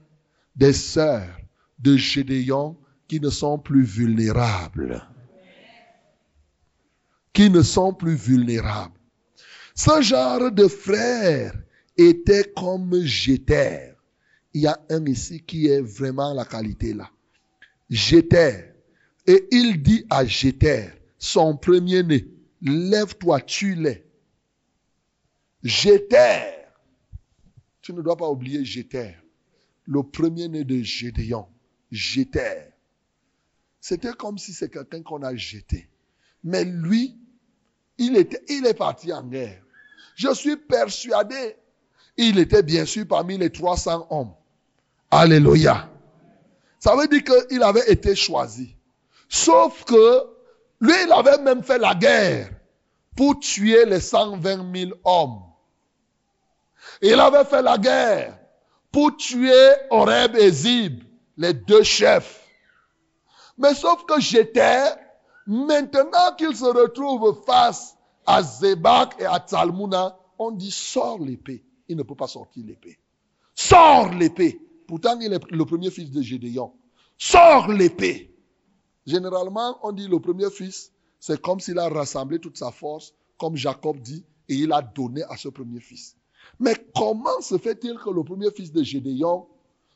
[0.55, 1.35] des sœurs
[1.79, 2.77] de Gédéon
[3.07, 5.09] qui ne sont plus vulnérables.
[7.33, 8.93] Qui ne sont plus vulnérables.
[9.73, 11.55] Ce genre de frères
[11.97, 13.95] était comme j'étais.
[14.53, 17.09] Il y a un ici qui est vraiment la qualité là.
[17.89, 18.75] J'étais
[19.25, 22.27] Et il dit à Jéter, son premier-né,
[22.61, 24.08] lève-toi, tue-les.
[25.63, 26.65] Jéter,
[27.81, 29.15] tu ne dois pas oublier Jéter,
[29.85, 31.47] le premier-né de Gédéon,
[31.91, 32.69] Jéter.
[33.81, 35.89] C'était comme si c'est quelqu'un qu'on a jeté.
[36.43, 37.17] Mais lui,
[37.97, 39.61] il, était, il est parti en guerre.
[40.15, 41.55] Je suis persuadé,
[42.17, 44.33] il était bien sûr parmi les 300 hommes.
[45.11, 45.89] Alléluia.
[46.79, 48.75] Ça veut dire qu'il avait été choisi.
[49.27, 50.23] Sauf que
[50.81, 52.51] lui, il avait même fait la guerre
[53.15, 55.48] pour tuer les 120 000 hommes.
[57.01, 58.37] Il avait fait la guerre
[58.91, 61.03] pour tuer Oreb et Zib,
[61.37, 62.45] les deux chefs.
[63.57, 64.83] Mais sauf que j'étais,
[65.47, 67.95] maintenant qu'il se retrouve face
[68.25, 71.63] à Zebak et à Talmuna, on dit sors l'épée.
[71.87, 72.99] Il ne peut pas sortir l'épée.
[73.55, 74.61] Sors l'épée.
[74.87, 76.73] Pourtant, il est le premier fils de Gédéon.
[77.17, 78.33] Sors l'épée.
[79.05, 83.55] Généralement, on dit le premier fils, c'est comme s'il a rassemblé toute sa force, comme
[83.55, 86.15] Jacob dit, et il a donné à ce premier fils.
[86.59, 89.47] Mais comment se fait-il que le premier fils de Gédéon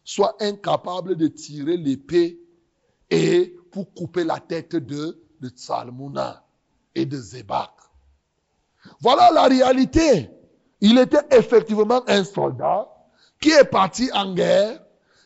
[0.04, 2.40] soit incapable de tirer l'épée
[3.10, 6.44] et pour couper la tête de, de Tsalmuna
[6.96, 7.72] et de Zebak.
[9.00, 10.30] Voilà la réalité.
[10.82, 12.90] Il était effectivement un soldat
[13.40, 14.82] qui est parti en guerre,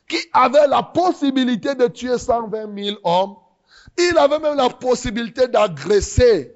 [0.08, 3.36] qui avait la possibilité de tuer 120 000 hommes.
[3.98, 6.54] Il avait même la possibilité d'agresser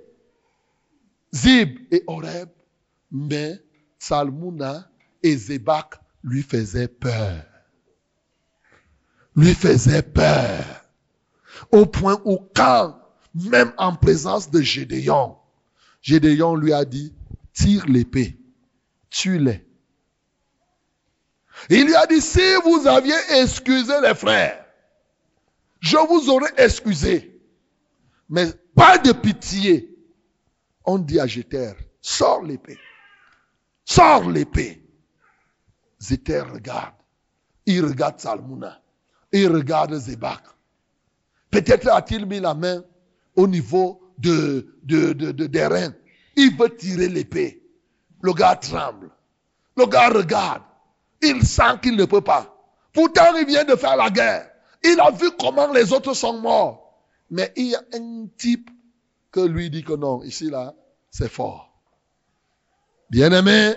[1.34, 2.49] Zib et Oreb,
[3.11, 3.59] mais
[4.02, 4.89] Salmuna
[5.22, 7.43] et Zebak lui faisaient peur.
[9.36, 10.66] Lui faisaient peur.
[11.72, 12.99] Au point où quand,
[13.36, 15.38] même en présence de Gédéon,
[16.02, 17.14] Gédéon lui a dit,
[17.54, 18.39] tire l'épée,
[19.12, 19.64] tue-les.
[21.70, 24.66] Il lui a dit, si vous aviez excusé les frères,
[25.80, 27.39] je vous aurais excusé.
[28.30, 29.95] Mais pas de pitié.
[30.86, 32.80] On dit à Jéter, sors l'épée.
[33.92, 34.82] Sors l'épée.
[36.00, 36.96] Jéter regarde.
[37.66, 38.82] Il regarde Salmuna.
[39.34, 40.44] Il regarde Zebak.
[41.50, 42.86] Peut-être a-t-il mis la main
[43.36, 45.94] au niveau de, de des reins.
[46.38, 47.62] Il veut tirer l'épée.
[48.22, 49.12] Le gars tremble.
[49.76, 50.64] Le gars regarde.
[51.22, 52.48] Il sent qu'il ne peut pas.
[52.94, 54.50] Pourtant, il vient de faire la guerre.
[54.86, 56.98] Il a vu comment les autres sont morts.
[57.30, 58.70] Mais il y a un type
[59.34, 60.74] que lui dit que non, ici là,
[61.10, 61.70] c'est fort.
[63.12, 63.76] Bien-aimé,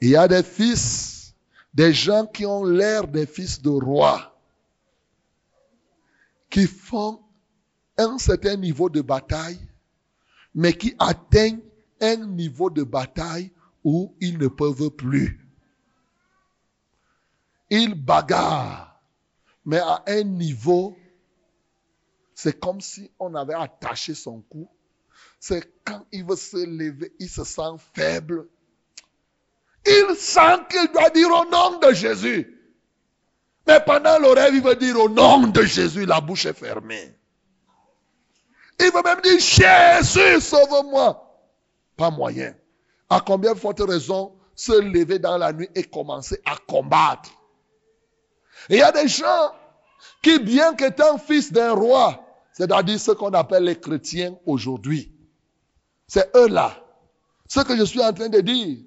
[0.00, 1.34] il y a des fils,
[1.74, 4.34] des gens qui ont l'air des fils de rois
[6.48, 7.20] qui font
[7.98, 9.60] un certain niveau de bataille,
[10.54, 11.60] mais qui atteignent
[12.00, 13.52] un niveau de bataille
[13.84, 15.46] où ils ne peuvent plus.
[17.68, 18.98] Ils bagarrent,
[19.66, 20.96] mais à un niveau,
[22.34, 24.66] c'est comme si on avait attaché son cou.
[25.48, 28.48] C'est quand il veut se lever, il se sent faible.
[29.86, 32.52] Il sent qu'il doit dire au nom de Jésus.
[33.64, 37.16] Mais pendant le rêve, il veut dire au nom de Jésus, la bouche est fermée.
[38.80, 41.22] Il veut même dire Jésus, sauve-moi.
[41.96, 42.52] Pas moyen.
[43.08, 47.30] À combien de fortes raisons se lever dans la nuit et commencer à combattre?
[48.68, 49.52] Il y a des gens
[50.22, 52.20] qui, bien qu'étant fils d'un roi,
[52.52, 55.15] c'est-à-dire ce qu'on appelle les chrétiens aujourd'hui,
[56.06, 56.76] c'est eux-là.
[57.48, 58.78] Ce que je suis en train de dire.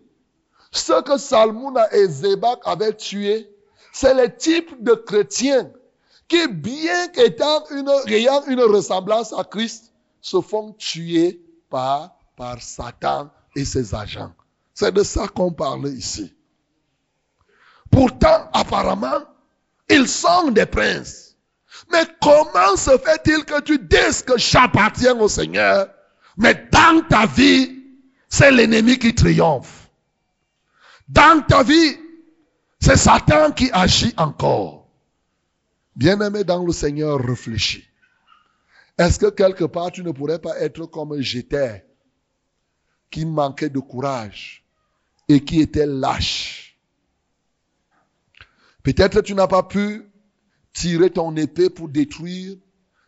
[0.71, 3.49] Ce que Salmouna et Zebak avaient tué,
[3.91, 5.71] c'est le type de chrétiens
[6.27, 7.89] qui, bien qu'étant une,
[8.47, 9.91] une ressemblance à Christ,
[10.21, 14.31] se font tuer par, par Satan et ses agents.
[14.73, 16.33] C'est de ça qu'on parle ici.
[17.91, 19.23] Pourtant, apparemment,
[19.89, 21.35] ils sont des princes.
[21.91, 25.89] Mais comment se fait-il que tu dises que j'appartiens au Seigneur,
[26.39, 27.83] mais dans ta vie,
[28.29, 29.89] c'est l'ennemi qui triomphe.
[31.09, 31.97] Dans ta vie,
[32.79, 34.87] c'est Satan qui agit encore.
[35.95, 37.85] Bien-aimé dans le Seigneur, réfléchis.
[38.97, 41.85] Est-ce que quelque part tu ne pourrais pas être comme j'étais,
[43.11, 44.63] qui manquait de courage
[45.27, 46.79] et qui était lâche?
[48.81, 50.09] Peut-être tu n'as pas pu
[50.71, 52.55] tirer ton épée pour détruire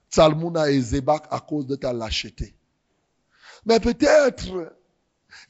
[0.09, 2.55] Salmuna et Zebak à cause de ta lâcheté.
[3.65, 4.73] Mais peut-être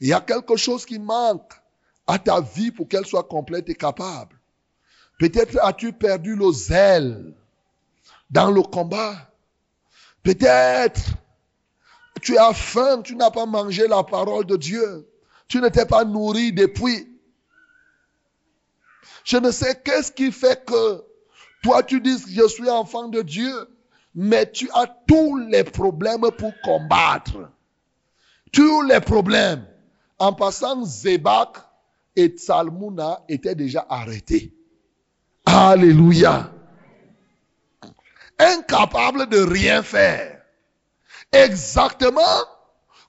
[0.00, 1.52] il y a quelque chose qui manque
[2.06, 4.38] à ta vie pour qu'elle soit complète et capable.
[5.18, 7.32] Peut-être as-tu perdu le zèle
[8.30, 9.30] dans le combat.
[10.22, 11.00] Peut-être
[12.20, 15.08] tu as faim, tu n'as pas mangé la parole de Dieu.
[15.48, 17.08] Tu ne t'es pas nourri depuis.
[19.24, 21.04] Je ne sais qu'est-ce qui fait que
[21.62, 23.68] toi tu dis je suis enfant de Dieu,
[24.14, 27.50] mais tu as tous les problèmes pour combattre.
[28.52, 29.66] Tous les problèmes.
[30.18, 31.56] En passant, Zébak
[32.14, 34.54] et Tsalmouna étaient déjà arrêtés.
[35.46, 36.52] Alléluia.
[38.38, 40.42] Incapables de rien faire.
[41.32, 42.20] Exactement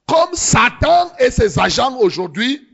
[0.08, 2.68] comme Satan et ses agents aujourd'hui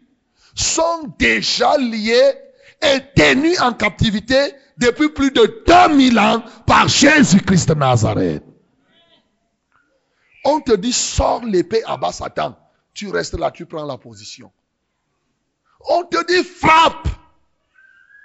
[0.56, 2.34] sont déjà liés
[2.82, 8.44] et tenus en captivité depuis plus de 2000 ans par Jésus-Christ de Nazareth.
[10.46, 12.58] On te dit, sors l'épée à bas Satan.
[12.94, 14.52] Tu restes là, tu prends la position.
[15.90, 17.08] On te dit, frappe.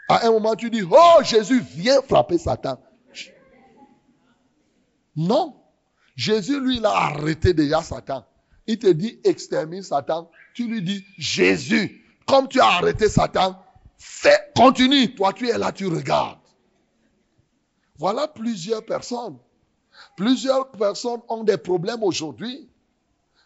[0.08, 2.78] À un moment, tu dis, oh Jésus, viens frapper Satan.
[5.16, 5.56] Non.
[6.16, 8.26] Jésus, lui, il a arrêté déjà Satan.
[8.66, 10.30] Il te dit, extermine Satan.
[10.54, 13.60] Tu lui dis, Jésus, comme tu as arrêté Satan,
[13.98, 15.14] fais, continue.
[15.14, 16.38] Toi, tu es là, tu regardes.
[17.96, 19.38] Voilà plusieurs personnes.
[20.16, 22.68] Plusieurs personnes ont des problèmes aujourd'hui.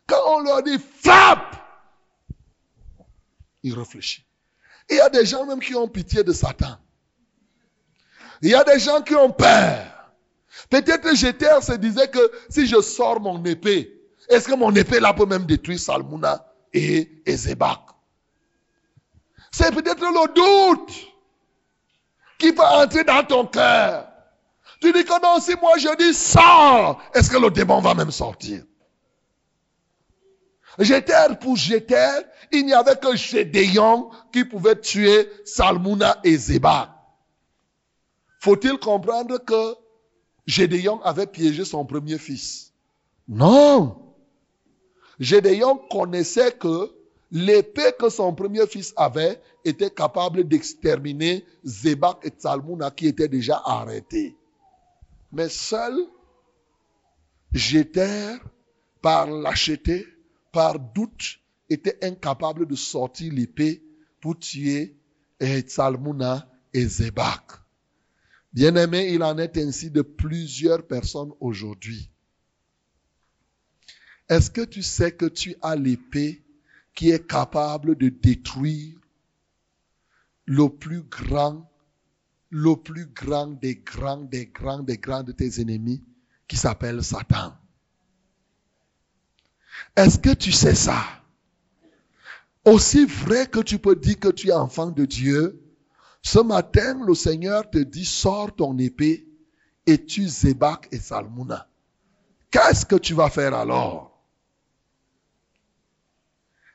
[0.07, 1.57] Quand on leur dit frappe,
[3.63, 4.25] ils réfléchissent.
[4.91, 6.79] Il y a des gens même qui ont pitié de Satan.
[8.41, 10.13] Il y a des gens qui ont peur.
[10.71, 15.13] Peut-être Jéter se disait que si je sors mon épée, est-ce que mon épée là
[15.13, 17.81] peut même détruire Salmouna et Ezebak
[19.51, 20.95] C'est peut-être le doute
[22.39, 24.08] qui va entrer dans ton cœur.
[24.81, 28.11] Tu dis que non, si moi je dis sors, est-ce que le démon va même
[28.11, 28.63] sortir?
[30.79, 32.21] J'étais pour Jéter,
[32.53, 36.95] il n'y avait que Gédéon qui pouvait tuer Salmouna et Zéba.
[38.39, 39.75] Faut-il comprendre que
[40.47, 42.73] Gédéon avait piégé son premier fils?
[43.27, 44.15] Non.
[45.19, 46.95] Gédéon connaissait que
[47.33, 53.61] l'épée que son premier fils avait était capable d'exterminer Zébak et Salmouna qui étaient déjà
[53.65, 54.38] arrêtés.
[55.33, 55.95] Mais seul
[57.53, 58.37] Jéter,
[59.01, 60.07] par lâcheté,
[60.53, 63.83] par doute, était incapable de sortir l'épée
[64.21, 64.97] pour tuer
[65.67, 67.53] Salmouna et Zébak.
[68.53, 72.11] Bien-aimé, il en est ainsi de plusieurs personnes aujourd'hui.
[74.29, 76.43] Est-ce que tu sais que tu as l'épée
[76.95, 78.99] qui est capable de détruire
[80.47, 81.68] le plus grand
[82.51, 86.03] le plus grand des grands, des grands, des grands de tes ennemis
[86.47, 87.55] qui s'appelle Satan.
[89.97, 91.05] Est-ce que tu sais ça?
[92.65, 95.63] Aussi vrai que tu peux dire que tu es enfant de Dieu,
[96.23, 99.27] ce matin, le Seigneur te dit, sors ton épée
[99.87, 101.69] et tu Zébak et Salmouna.
[102.51, 104.23] Qu'est-ce que tu vas faire alors?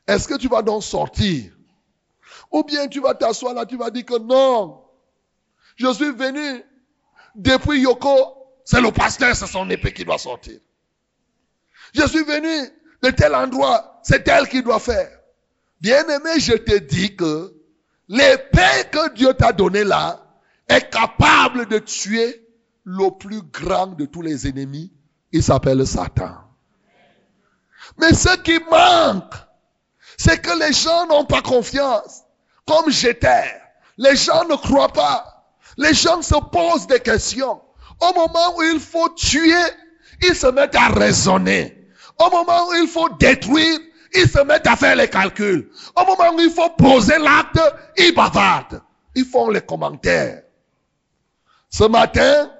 [0.07, 1.55] Est-ce que tu vas donc sortir?
[2.51, 4.82] Ou bien tu vas t'asseoir là, tu vas dire que non,
[5.75, 6.63] je suis venu
[7.35, 10.59] depuis Yoko, c'est le pasteur, c'est son épée qui doit sortir.
[11.93, 12.69] Je suis venu
[13.01, 15.09] de tel endroit, c'est elle qui doit faire.
[15.81, 17.53] Bien aimé, je te dis que
[18.07, 20.23] l'épée que Dieu t'a donnée là
[20.67, 22.47] est capable de tuer
[22.85, 24.91] le plus grand de tous les ennemis.
[25.31, 26.37] Il s'appelle Satan.
[27.97, 29.33] Mais ce qui manque,
[30.17, 32.23] c'est que les gens n'ont pas confiance.
[32.65, 33.61] Comme j'étais.
[33.97, 35.32] Les gens ne croient pas.
[35.77, 37.61] Les gens se posent des questions.
[37.99, 39.53] Au moment où il faut tuer,
[40.21, 41.87] ils se mettent à raisonner.
[42.19, 43.79] Au moment où il faut détruire,
[44.13, 45.69] ils se mettent à faire les calculs.
[45.95, 47.59] Au moment où il faut poser l'acte,
[47.97, 48.81] ils bavardent.
[49.15, 50.43] Ils font les commentaires.
[51.69, 52.51] Ce matin,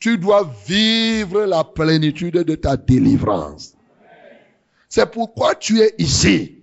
[0.00, 3.74] tu dois vivre la plénitude de ta délivrance.
[4.88, 6.62] C'est pourquoi tu es ici.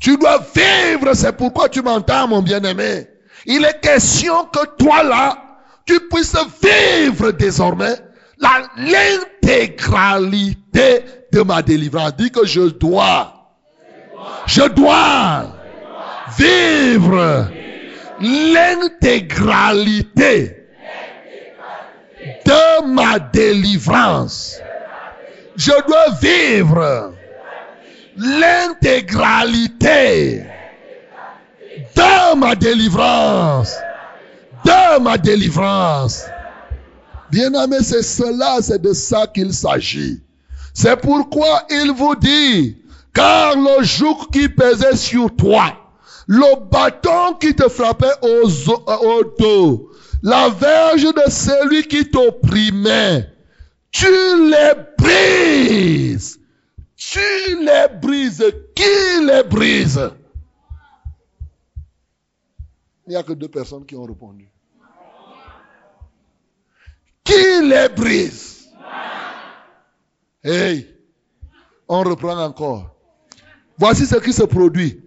[0.00, 3.08] Tu dois vivre, c'est pourquoi tu m'entends, mon bien-aimé.
[3.50, 5.38] Il est question que toi là,
[5.86, 7.94] tu puisses vivre désormais
[8.76, 12.14] l'intégralité de ma délivrance.
[12.16, 13.54] Dis que je dois,
[14.46, 15.46] je dois
[16.36, 17.48] vivre
[18.20, 20.66] l'intégralité
[22.44, 24.60] de ma délivrance.
[25.56, 27.14] Je dois vivre
[28.14, 30.44] l'intégralité
[31.98, 33.74] de ma délivrance.
[34.64, 36.24] De ma délivrance.
[37.30, 40.20] Bien-aimé, c'est cela, c'est de ça qu'il s'agit.
[40.72, 42.76] C'est pourquoi il vous dit,
[43.12, 45.74] car le joug qui pesait sur toi,
[46.26, 48.48] le bâton qui te frappait au,
[48.86, 49.90] au dos,
[50.22, 53.28] la verge de celui qui t'opprimait,
[53.90, 54.06] tu
[54.50, 56.38] les brises.
[56.96, 57.20] Tu
[57.60, 58.44] les brises.
[58.74, 60.00] Qui les brise?
[63.08, 64.46] Il n'y a que deux personnes qui ont répondu.
[67.24, 68.68] Qui les brise
[70.44, 70.86] Hey,
[71.88, 72.94] on reprend encore.
[73.78, 75.02] Voici ce qui se produit.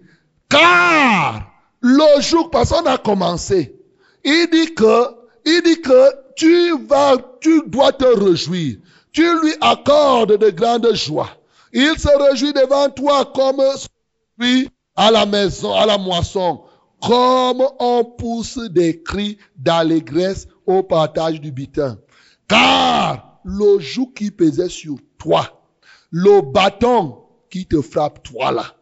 [0.48, 1.48] Car
[1.80, 3.76] le jour, parce qu'on a commencé,
[4.24, 5.06] il dit que,
[5.44, 8.78] il dit que tu vas, tu dois te réjouir.
[9.12, 11.30] Tu lui accordes de grandes joies.
[11.72, 13.62] Il se réjouit devant toi comme
[14.38, 16.62] lui à la maison, à la moisson,
[17.02, 21.98] comme on pousse des cris d'allégresse au partage du butin.
[22.48, 25.66] Car le joug qui pesait sur toi,
[26.10, 28.76] le bâton qui te frappe toi là,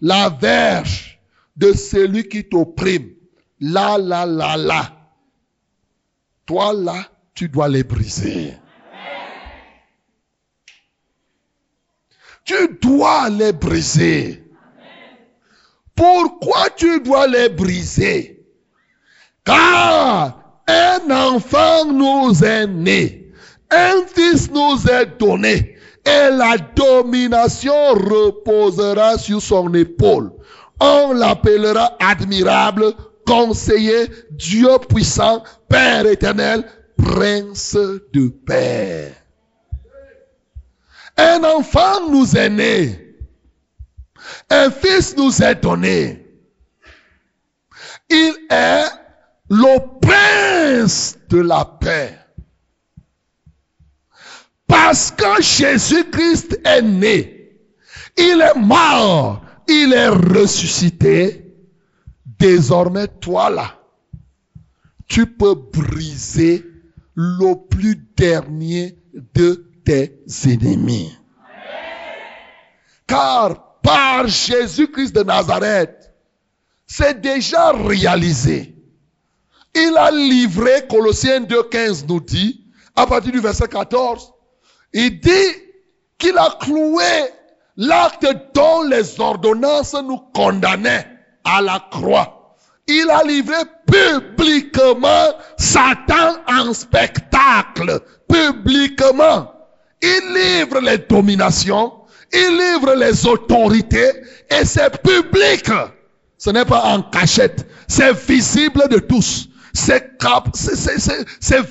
[0.00, 1.20] la verge
[1.56, 3.10] de celui qui t'opprime,
[3.60, 4.92] là, là, là, là,
[6.46, 8.54] toi là, tu dois les briser.
[12.44, 14.41] Tu dois les briser.
[15.94, 18.44] Pourquoi tu dois les briser?
[19.44, 23.32] Car un enfant nous est né,
[23.70, 30.32] un fils nous est donné, et la domination reposera sur son épaule.
[30.80, 32.92] On l'appellera admirable,
[33.26, 36.64] conseiller, Dieu puissant, Père éternel,
[36.96, 37.76] prince
[38.12, 39.12] de paix.
[41.16, 43.01] Un enfant nous est né.
[44.50, 46.26] Un fils nous est donné.
[48.08, 48.84] Il est
[49.48, 52.18] le prince de la paix.
[54.66, 57.58] Parce que Jésus-Christ est né,
[58.16, 61.54] il est mort, il est ressuscité.
[62.24, 63.78] Désormais, toi là,
[65.06, 66.64] tu peux briser
[67.14, 68.96] le plus dernier
[69.34, 71.16] de tes ennemis.
[73.06, 76.12] Car par Jésus-Christ de Nazareth,
[76.86, 78.74] c'est déjà réalisé.
[79.74, 82.64] Il a livré, Colossiens 2.15 nous dit,
[82.94, 84.32] à partir du verset 14,
[84.92, 85.30] il dit
[86.18, 87.30] qu'il a cloué
[87.76, 91.06] l'acte dont les ordonnances nous condamnaient
[91.44, 92.56] à la croix.
[92.86, 93.56] Il a livré
[93.86, 99.52] publiquement Satan en spectacle, publiquement.
[100.02, 101.92] Il livre les dominations,
[102.32, 104.10] il livre les autorités
[104.50, 105.68] et c'est public.
[106.38, 109.48] Ce n'est pas en cachette, c'est visible de tous.
[109.74, 110.18] C'est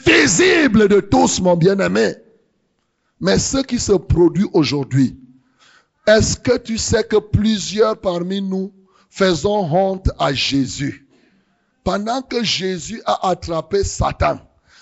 [0.05, 2.16] visible de tous, mon bien-aimé.
[3.20, 5.18] Mais ce qui se produit aujourd'hui,
[6.07, 8.74] est-ce que tu sais que plusieurs parmi nous
[9.09, 11.07] faisons honte à Jésus?
[11.84, 14.39] Pendant que Jésus a attrapé Satan,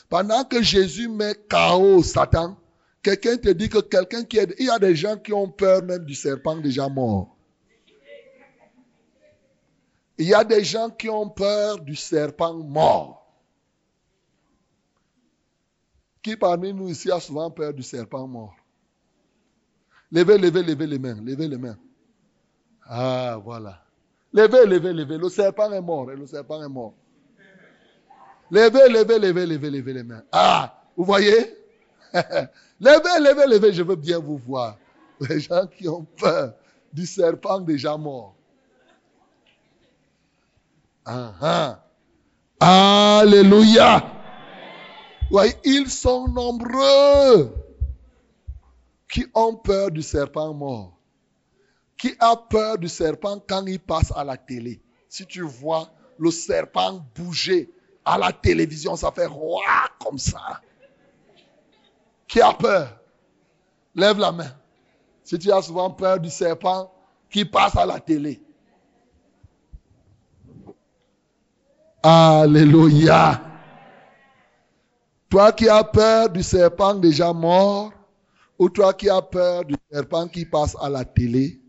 [0.10, 2.58] pendant que Jésus met KO Satan,
[3.02, 4.54] quelqu'un te dit que quelqu'un qui est...
[4.60, 7.36] Il y a des gens qui ont peur même du serpent déjà mort.
[10.18, 13.26] Il y a des gens qui ont peur du serpent mort.
[16.22, 18.54] Qui parmi nous ici a souvent peur du serpent mort?
[20.12, 21.22] Levez, levez, levez les mains.
[21.24, 21.78] Levez les mains.
[22.86, 23.82] Ah, voilà.
[24.34, 25.18] Levez, levez, levez.
[25.18, 26.12] Le serpent est mort.
[26.12, 26.96] Et le serpent est mort.
[28.52, 30.24] Levez, levez, levez, levez, levez les mains.
[30.32, 31.56] Ah, vous voyez?
[32.80, 33.74] Levez, levez, levez.
[33.74, 34.78] Je veux bien vous voir.
[35.30, 36.54] Les gens qui ont peur
[36.94, 38.36] du serpent déjà mort.
[41.06, 43.20] Ah, ah.
[43.20, 44.04] Alléluia.
[45.32, 47.54] Oui, ils sont nombreux
[49.12, 50.98] qui ont peur du serpent mort.
[51.98, 54.82] Qui a peur du serpent quand il passe à la télé.
[55.08, 57.70] Si tu vois le serpent bouger
[58.06, 59.28] à la télévision, ça fait
[60.00, 60.62] comme ça.
[62.30, 62.96] Qui a peur
[63.96, 64.56] Lève la main.
[65.24, 66.94] Si tu as souvent peur du serpent
[67.30, 68.42] qui passe à la télé.
[72.04, 73.44] Alléluia.
[75.28, 77.92] Toi qui as peur du serpent déjà mort,
[78.58, 81.60] ou toi qui as peur du serpent qui passe à la télé,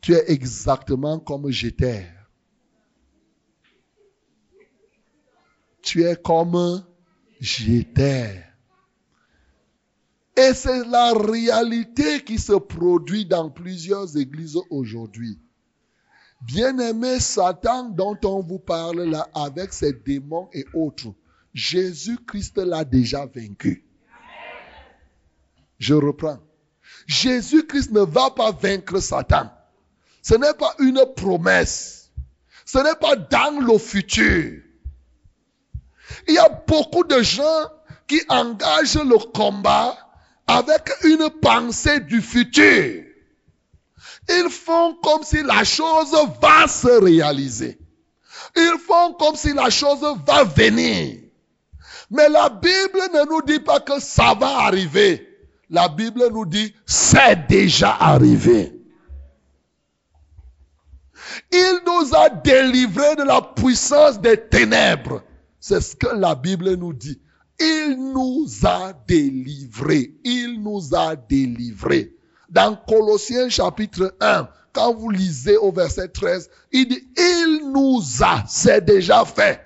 [0.00, 2.06] tu es exactement comme j'étais.
[5.82, 6.84] Tu es comme
[7.38, 8.49] j'étais.
[10.36, 15.38] Et c'est la réalité qui se produit dans plusieurs églises aujourd'hui.
[16.40, 21.12] Bien-aimé Satan dont on vous parle là avec ses démons et autres,
[21.52, 23.84] Jésus-Christ l'a déjà vaincu.
[25.78, 26.38] Je reprends.
[27.06, 29.50] Jésus-Christ ne va pas vaincre Satan.
[30.22, 32.10] Ce n'est pas une promesse.
[32.64, 34.62] Ce n'est pas dans le futur.
[36.28, 37.64] Il y a beaucoup de gens
[38.06, 39.96] qui engagent le combat
[40.50, 43.04] avec une pensée du futur.
[44.28, 47.78] Ils font comme si la chose va se réaliser.
[48.56, 51.18] Ils font comme si la chose va venir.
[52.10, 55.26] Mais la Bible ne nous dit pas que ça va arriver.
[55.68, 58.72] La Bible nous dit, c'est déjà arrivé.
[61.52, 65.22] Il nous a délivrés de la puissance des ténèbres.
[65.60, 67.20] C'est ce que la Bible nous dit.
[67.60, 70.14] Il nous a délivrés.
[70.24, 72.14] Il nous a délivrés.
[72.48, 78.44] Dans Colossiens chapitre 1, quand vous lisez au verset 13, il dit, il nous a,
[78.48, 79.60] c'est déjà fait.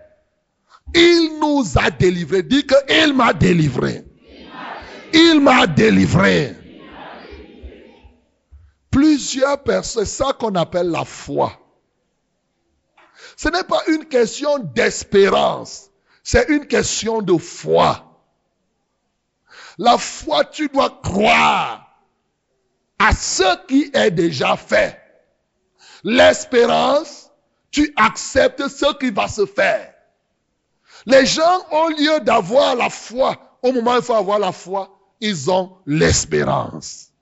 [0.95, 2.43] Il nous a délivrés.
[2.43, 2.75] Dit que
[3.05, 4.05] il m'a délivré.
[5.13, 6.55] Il m'a délivré.
[8.91, 11.53] Plusieurs personnes, c'est ça qu'on appelle la foi.
[13.37, 15.91] Ce n'est pas une question d'espérance,
[16.25, 18.23] c'est une question de foi.
[19.77, 22.03] La foi, tu dois croire
[22.99, 25.01] à ce qui est déjà fait.
[26.03, 27.31] L'espérance,
[27.71, 29.93] tu acceptes ce qui va se faire.
[31.05, 34.99] Les gens, au lieu d'avoir la foi, au moment où il faut avoir la foi,
[35.21, 37.13] ils ont l'espérance.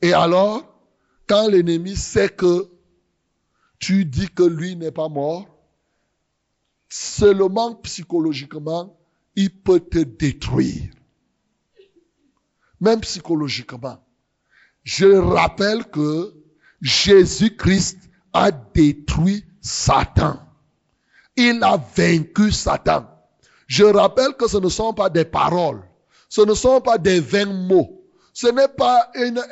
[0.00, 0.64] Et alors,
[1.28, 2.68] quand l'ennemi sait que
[3.78, 5.51] tu dis que lui n'est pas mort,
[6.92, 8.94] seulement psychologiquement,
[9.34, 10.90] il peut te détruire.
[12.80, 14.04] Même psychologiquement.
[14.84, 16.34] Je rappelle que
[16.82, 17.98] Jésus-Christ
[18.34, 20.38] a détruit Satan.
[21.36, 23.06] Il a vaincu Satan.
[23.66, 25.82] Je rappelle que ce ne sont pas des paroles.
[26.28, 28.04] Ce ne sont pas des vains mots.
[28.34, 29.42] Ce n'est pas une,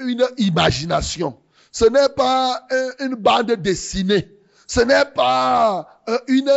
[0.00, 1.36] une, imagination.
[1.72, 2.64] Ce n'est pas
[3.00, 4.35] une bande dessinée.
[4.66, 6.50] Ce n'est pas une,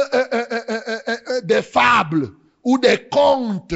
[1.44, 2.32] des fables
[2.64, 3.76] ou des contes.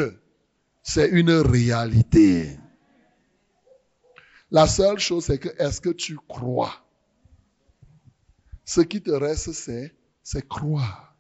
[0.82, 2.60] C'est une réalité.
[4.52, 6.74] La seule chose, c'est que est-ce que tu crois?
[8.66, 11.16] Ce qui te reste, c'est, c'est croire.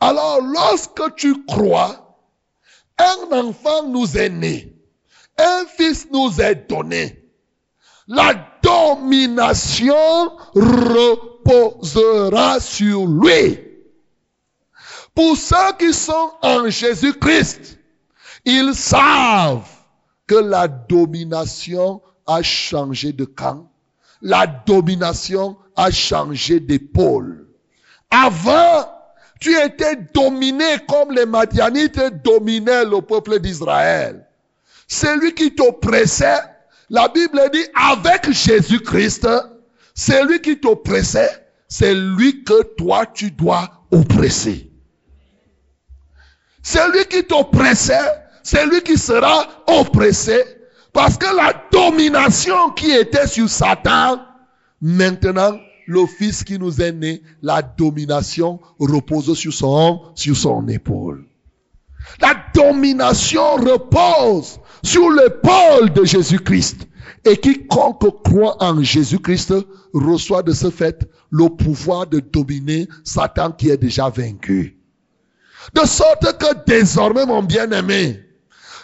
[0.00, 2.18] Alors, lorsque tu crois,
[2.98, 4.76] un enfant nous est né,
[5.38, 7.30] un fils nous est donné.
[8.06, 9.96] La domination
[11.44, 13.60] reposera sur lui.
[15.14, 17.78] Pour ceux qui sont en Jésus-Christ,
[18.44, 19.68] ils savent
[20.26, 23.70] que la domination a changé de camp.
[24.22, 27.46] La domination a changé d'épaule.
[28.10, 28.88] Avant,
[29.40, 34.26] tu étais dominé comme les Madianites dominaient le peuple d'Israël.
[34.88, 36.40] Celui qui t'oppressait,
[36.90, 39.28] la Bible dit avec Jésus-Christ,
[39.94, 41.30] celui qui t'oppressait,
[41.68, 44.70] c'est lui que toi tu dois oppresser.
[46.62, 48.10] Celui qui t'oppressait,
[48.42, 50.42] c'est lui qui sera oppressé
[50.92, 54.20] parce que la domination qui était sur Satan,
[54.80, 61.26] maintenant, le fils qui nous est né, la domination repose sur son, sur son épaule.
[62.20, 66.86] La domination repose sur l'épaule de Jésus-Christ.
[67.24, 69.54] Et quiconque croit en Jésus-Christ
[69.92, 74.78] reçoit de ce fait le pouvoir de dominer Satan qui est déjà vaincu.
[75.72, 78.22] De sorte que désormais, mon bien-aimé,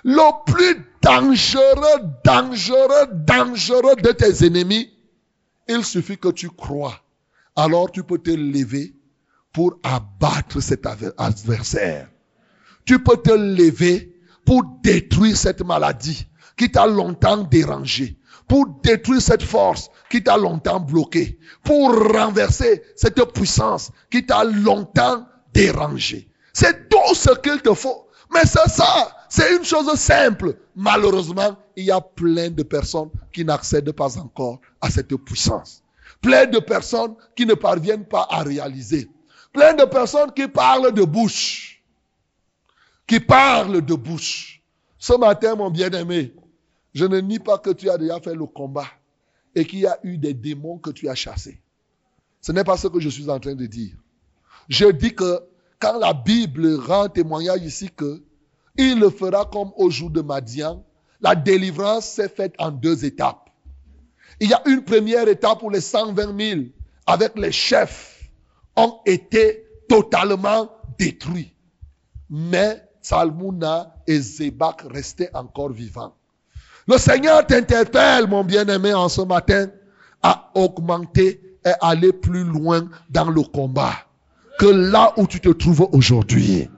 [0.04, 4.90] le plus dangereux, dangereux, dangereux de tes ennemis,
[5.68, 7.00] il suffit que tu crois.
[7.56, 8.94] Alors tu peux te lever
[9.52, 10.86] pour abattre cet
[11.18, 12.08] adversaire.
[12.84, 16.26] Tu peux te lever pour détruire cette maladie
[16.56, 18.18] qui t'a longtemps dérangé,
[18.50, 25.24] pour détruire cette force qui t'a longtemps bloqué, pour renverser cette puissance qui t'a longtemps
[25.54, 26.28] dérangé.
[26.52, 28.08] C'est tout ce qu'il te faut.
[28.34, 30.56] Mais c'est ça, c'est une chose simple.
[30.74, 35.84] Malheureusement, il y a plein de personnes qui n'accèdent pas encore à cette puissance.
[36.20, 39.08] Plein de personnes qui ne parviennent pas à réaliser.
[39.52, 41.84] Plein de personnes qui parlent de bouche.
[43.06, 44.60] Qui parlent de bouche.
[44.98, 46.34] Ce matin, mon bien-aimé,
[46.94, 48.86] je ne nie pas que tu as déjà fait le combat
[49.54, 51.60] et qu'il y a eu des démons que tu as chassés.
[52.40, 53.96] Ce n'est pas ce que je suis en train de dire.
[54.68, 55.40] Je dis que
[55.78, 58.22] quand la Bible rend témoignage ici que
[58.76, 60.84] il le fera comme au jour de Madian.
[61.20, 63.50] La délivrance s'est faite en deux étapes.
[64.40, 66.60] Il y a une première étape où les 120 000
[67.06, 68.30] avec les chefs
[68.76, 71.54] ont été totalement détruits.
[72.30, 76.14] Mais Salmouna et Zébak restaient encore vivants.
[76.90, 79.68] Le Seigneur t'interpelle, mon bien-aimé, en ce matin,
[80.24, 83.92] à augmenter et aller plus loin dans le combat
[84.58, 86.68] que là où tu te trouves aujourd'hui.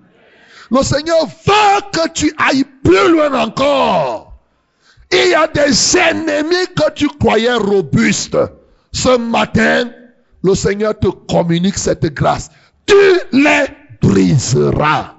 [0.71, 4.35] Le Seigneur veut que tu ailles plus loin encore.
[5.11, 8.37] Il y a des ennemis que tu croyais robustes.
[8.93, 9.91] Ce matin,
[10.43, 12.51] le Seigneur te communique cette grâce.
[12.85, 12.95] Tu
[13.33, 13.65] les
[14.03, 15.15] briseras.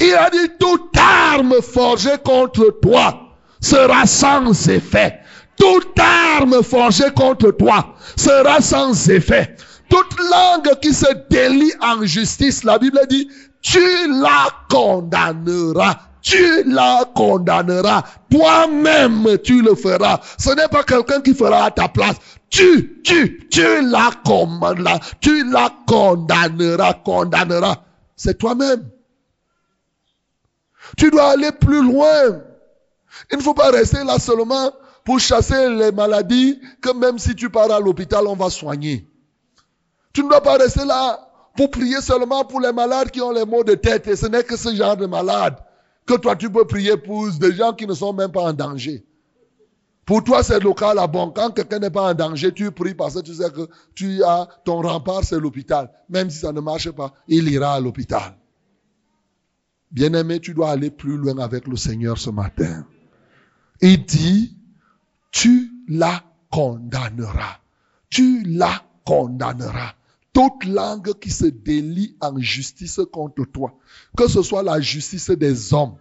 [0.00, 3.28] Il a dit, toute arme forgée contre toi
[3.60, 5.20] sera sans effet.
[5.56, 9.56] Toute arme forgée contre toi sera sans effet.
[9.88, 13.28] Toute langue qui se délie en justice, la Bible dit,
[13.60, 15.96] tu la condamneras.
[16.22, 18.02] Tu la condamneras.
[18.30, 20.20] Toi-même, tu le feras.
[20.38, 22.16] Ce n'est pas quelqu'un qui fera à ta place.
[22.50, 24.98] Tu, tu, tu la condamneras.
[25.20, 27.76] Tu la condamneras, condamneras.
[28.16, 28.88] C'est toi-même.
[30.96, 32.42] Tu dois aller plus loin.
[33.30, 34.72] Il ne faut pas rester là seulement
[35.04, 39.06] pour chasser les maladies que même si tu pars à l'hôpital, on va soigner.
[40.12, 41.18] Tu ne dois pas rester là
[41.56, 44.06] pour prier seulement pour les malades qui ont les maux de tête.
[44.08, 45.56] Et ce n'est que ce genre de malades
[46.06, 49.04] que toi tu peux prier pour des gens qui ne sont même pas en danger.
[50.10, 51.30] Pour toi, c'est local à bon.
[51.30, 54.48] Quand quelqu'un n'est pas en danger, tu pries parce que tu sais que tu as
[54.64, 55.88] ton rempart, c'est l'hôpital.
[56.08, 58.36] Même si ça ne marche pas, il ira à l'hôpital.
[59.92, 62.84] Bien-aimé, tu dois aller plus loin avec le Seigneur ce matin.
[63.80, 64.56] Il dit,
[65.30, 67.58] tu la condamneras.
[68.10, 69.94] Tu la condamneras.
[70.32, 73.74] Toute langue qui se délie en justice contre toi,
[74.16, 75.96] que ce soit la justice des hommes,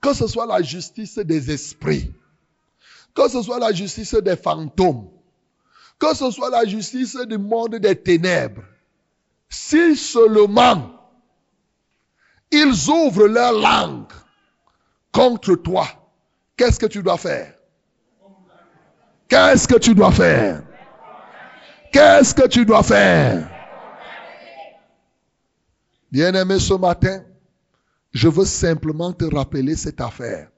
[0.00, 2.10] que ce soit la justice des esprits,
[3.14, 5.10] que ce soit la justice des fantômes,
[5.98, 8.64] que ce soit la justice du monde des ténèbres,
[9.50, 10.98] si seulement
[12.50, 14.12] ils ouvrent leur langue
[15.12, 15.86] contre toi,
[16.56, 17.54] qu'est-ce que tu dois faire?
[19.28, 20.62] Qu'est-ce que tu dois faire?
[21.92, 23.48] Qu'est-ce que tu dois faire?
[26.10, 27.22] Bien-aimé, ce matin,
[28.12, 30.50] je veux simplement te rappeler cette affaire.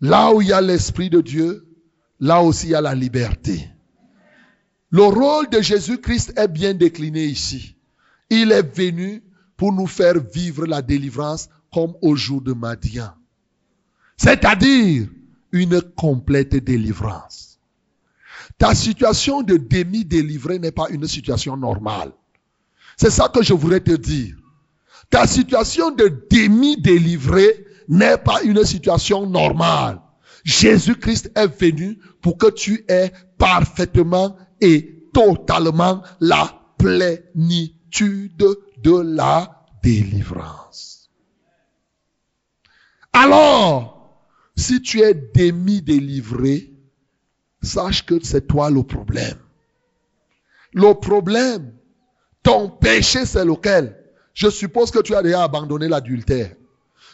[0.00, 1.66] Là où il y a l'Esprit de Dieu,
[2.20, 3.68] là aussi il y a la liberté.
[4.90, 7.76] Le rôle de Jésus-Christ est bien décliné ici.
[8.30, 9.22] Il est venu
[9.56, 13.12] pour nous faire vivre la délivrance comme au jour de Madian.
[14.16, 15.08] C'est-à-dire
[15.52, 17.58] une complète délivrance.
[18.58, 22.12] Ta situation de demi-délivré n'est pas une situation normale.
[22.96, 24.36] C'est ça que je voudrais te dire.
[25.10, 30.00] Ta situation de demi-délivré n'est pas une situation normale.
[30.44, 38.44] Jésus-Christ est venu pour que tu aies parfaitement et totalement la plénitude
[38.82, 41.10] de la délivrance.
[43.12, 43.93] Alors,
[44.56, 46.72] si tu es demi-délivré,
[47.62, 49.38] sache que c'est toi le problème.
[50.72, 51.72] Le problème,
[52.42, 53.96] ton péché, c'est lequel?
[54.34, 56.54] Je suppose que tu as déjà abandonné l'adultère.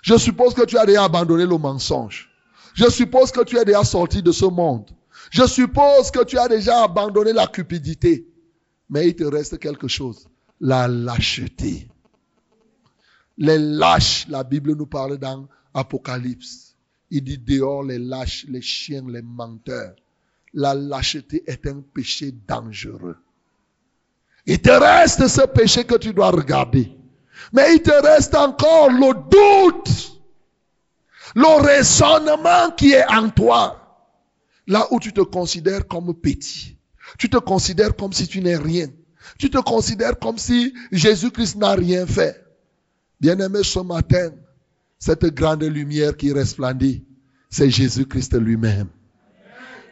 [0.02, 2.30] Je suppose que tu as déjà abandonné le mensonge.
[2.74, 4.90] Je suppose que tu es déjà sorti de ce monde.
[5.30, 8.26] Je suppose que tu as déjà abandonné la cupidité.
[8.88, 10.26] Mais il te reste quelque chose.
[10.60, 11.88] La lâcheté.
[13.36, 16.69] Les lâches, la Bible nous parle dans Apocalypse.
[17.10, 19.94] Il dit dehors les lâches, les chiens, les menteurs.
[20.52, 23.16] La lâcheté est un péché dangereux.
[24.46, 26.90] Il te reste ce péché que tu dois regarder.
[27.52, 30.20] Mais il te reste encore le doute,
[31.34, 33.76] le raisonnement qui est en toi.
[34.66, 36.76] Là où tu te considères comme petit.
[37.18, 38.88] Tu te considères comme si tu n'es rien.
[39.38, 42.44] Tu te considères comme si Jésus-Christ n'a rien fait.
[43.20, 44.30] Bien-aimé, ce matin,
[44.98, 47.04] cette grande lumière qui resplendit,
[47.50, 48.86] c'est Jésus-Christ lui-même.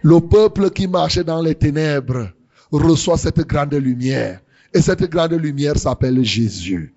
[0.02, 2.30] Le peuple qui marchait dans les ténèbres
[2.70, 4.40] reçoit cette grande lumière.
[4.72, 6.94] Et cette grande lumière s'appelle Jésus.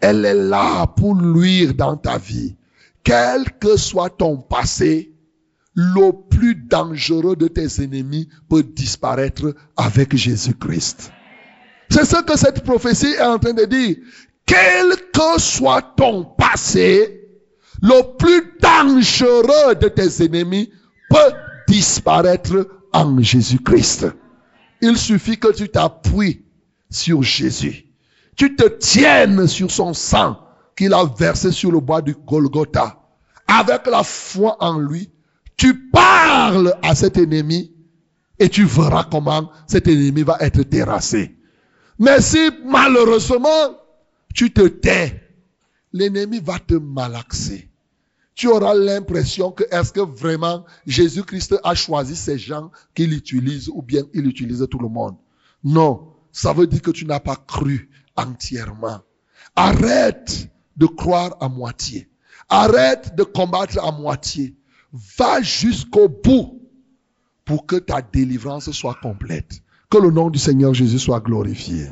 [0.00, 2.56] Elle est là pour luire dans ta vie.
[3.02, 5.12] Quel que soit ton passé,
[5.74, 11.12] le plus dangereux de tes ennemis peut disparaître avec Jésus-Christ.
[11.88, 13.96] C'est ce que cette prophétie est en train de dire.
[14.44, 17.25] Quel que soit ton passé,
[17.82, 20.70] le plus dangereux de tes ennemis
[21.10, 21.32] peut
[21.68, 24.06] disparaître en Jésus-Christ.
[24.80, 26.44] Il suffit que tu t'appuies
[26.90, 27.86] sur Jésus.
[28.36, 30.38] Tu te tiennes sur son sang
[30.76, 33.00] qu'il a versé sur le bois du Golgotha.
[33.48, 35.10] Avec la foi en lui,
[35.56, 37.72] tu parles à cet ennemi
[38.38, 41.34] et tu verras comment cet ennemi va être terrassé.
[41.98, 43.78] Mais si malheureusement
[44.34, 45.25] tu te tais,
[45.96, 47.68] l'ennemi va te malaxer.
[48.34, 53.80] Tu auras l'impression que est-ce que vraiment Jésus-Christ a choisi ces gens qu'il utilise ou
[53.80, 55.16] bien il utilise tout le monde.
[55.64, 59.00] Non, ça veut dire que tu n'as pas cru entièrement.
[59.56, 62.10] Arrête de croire à moitié.
[62.50, 64.54] Arrête de combattre à moitié.
[64.92, 66.60] Va jusqu'au bout
[67.46, 69.62] pour que ta délivrance soit complète.
[69.88, 71.86] Que le nom du Seigneur Jésus soit glorifié.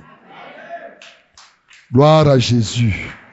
[1.91, 3.24] Gloire à Jésus.